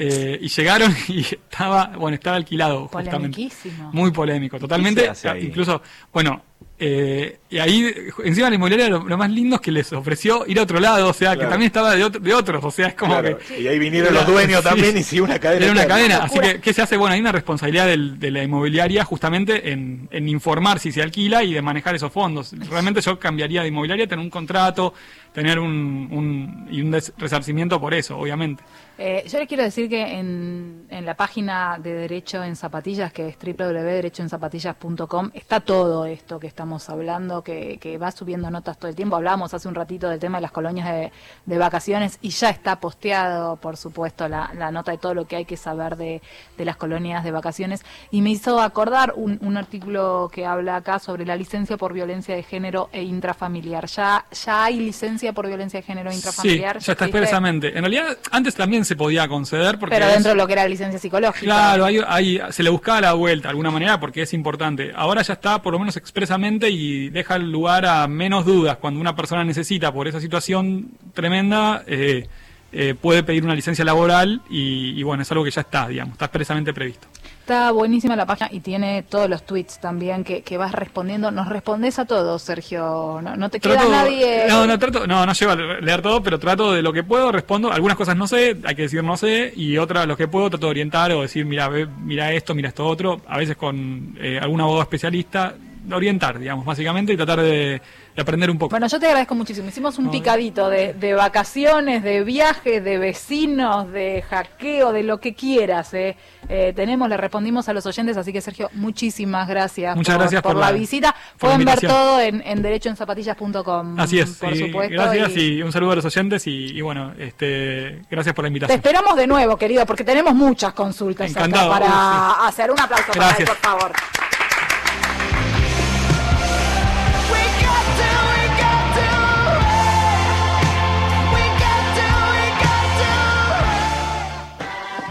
[0.00, 3.48] Eh, y llegaron y estaba, bueno, estaba alquilado justamente.
[3.92, 5.10] Muy polémico, totalmente.
[5.40, 5.82] Incluso,
[6.12, 6.42] bueno,
[6.80, 7.92] eh, y ahí
[8.24, 10.78] encima de la inmobiliaria lo, lo más lindo es que les ofreció ir a otro
[10.78, 11.40] lado, o sea, Claro.
[11.40, 13.60] que también estaba de, otro- de otros, o sea, es como Claro, que...
[13.62, 14.68] Y ahí vinieron Era- los dueños sí.
[14.68, 15.64] también y siguió una cadena.
[15.64, 16.96] Era una cadena, así que ¿qué se hace?
[16.96, 21.42] Bueno, hay una responsabilidad del- de la inmobiliaria justamente en, en informar si se alquila
[21.42, 22.52] y de manejar esos fondos.
[22.70, 24.94] Realmente yo cambiaría de inmobiliaria, tener un contrato,
[25.38, 28.62] tener un, un- y un resarcimiento por eso, obviamente.
[29.00, 33.28] Eh, yo les quiero decir que en, en la página de Derecho en Zapatillas, que
[33.28, 38.96] es www.derechoenzapatillas.com, está todo esto que estamos hablando, que, que va subiendo notas todo el
[38.96, 39.14] tiempo.
[39.14, 41.12] Hablábamos hace un ratito del tema de las colonias de,
[41.46, 45.36] de vacaciones y ya está posteado, por supuesto, la, la nota de todo lo que
[45.36, 46.20] hay que saber de,
[46.56, 47.84] de las colonias de vacaciones.
[48.10, 52.34] Y me hizo acordar un, un artículo que habla acá sobre la licencia por violencia
[52.34, 53.86] de género e intrafamiliar.
[53.86, 56.74] ¿Ya, ya hay licencia por violencia de género e Sí, intrafamiliar?
[56.78, 57.04] ya está ¿Existe?
[57.18, 57.68] expresamente.
[57.68, 59.94] En realidad, antes también se podía conceder porque...
[59.96, 61.44] Pero es- dentro de lo que era licencia psicológica.
[61.44, 64.92] Claro, hay, hay- se le buscaba la vuelta de alguna manera porque es importante.
[64.94, 68.76] Ahora ya está por lo menos expresamente y deja lugar a menos dudas.
[68.78, 72.26] Cuando una persona necesita por esa situación tremenda, eh,
[72.72, 76.12] eh, puede pedir una licencia laboral y, y bueno, es algo que ya está, digamos,
[76.14, 77.06] está expresamente previsto.
[77.40, 81.30] Está buenísima la página y tiene todos los tweets también que, que vas respondiendo.
[81.30, 83.20] Nos respondes a todos, Sergio.
[83.22, 84.44] No, no te queda nadie.
[84.50, 87.32] No, no, trato, no, no llevo a leer todo, pero trato de lo que puedo,
[87.32, 87.72] respondo.
[87.72, 90.66] Algunas cosas no sé, hay que decir no sé, y otras lo que puedo trato
[90.66, 93.22] de orientar o decir, mira, ve- mira esto, mira esto otro.
[93.26, 95.54] A veces con eh, algún abogado especialista,
[95.96, 97.80] orientar, digamos, básicamente, y tratar de,
[98.14, 98.70] de aprender un poco.
[98.70, 99.68] Bueno, yo te agradezco muchísimo.
[99.68, 100.10] Hicimos un No.
[100.10, 105.92] picadito de, de vacaciones, de viajes, de vecinos, de hackeo, de lo que quieras.
[105.94, 106.16] ¿eh?
[106.48, 110.42] Eh, tenemos, le respondimos a los oyentes, así que Sergio, muchísimas gracias, Muchas por, gracias
[110.42, 111.14] por por la, la- visita.
[111.38, 113.98] Pueden ver todo en, en derechoenzapatillas.com.
[114.00, 114.94] Así es, por y supuesto.
[114.94, 118.46] gracias y- y un saludo a los oyentes y, y bueno, este, gracias por la
[118.46, 118.76] Te invitación.
[118.78, 123.06] esperamos de nuevo, querido, porque tenemos muchas consultas Encantado, acá para uy, hacer un aplauso
[123.12, 123.48] para él, Gracias.
[123.50, 123.92] por favor.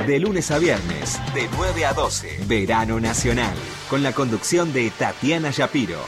[0.07, 3.57] De lunes a viernes, de 9 a 12, Verano Nacional,
[3.89, 5.99] con la conducción de Tatiana Shapiro.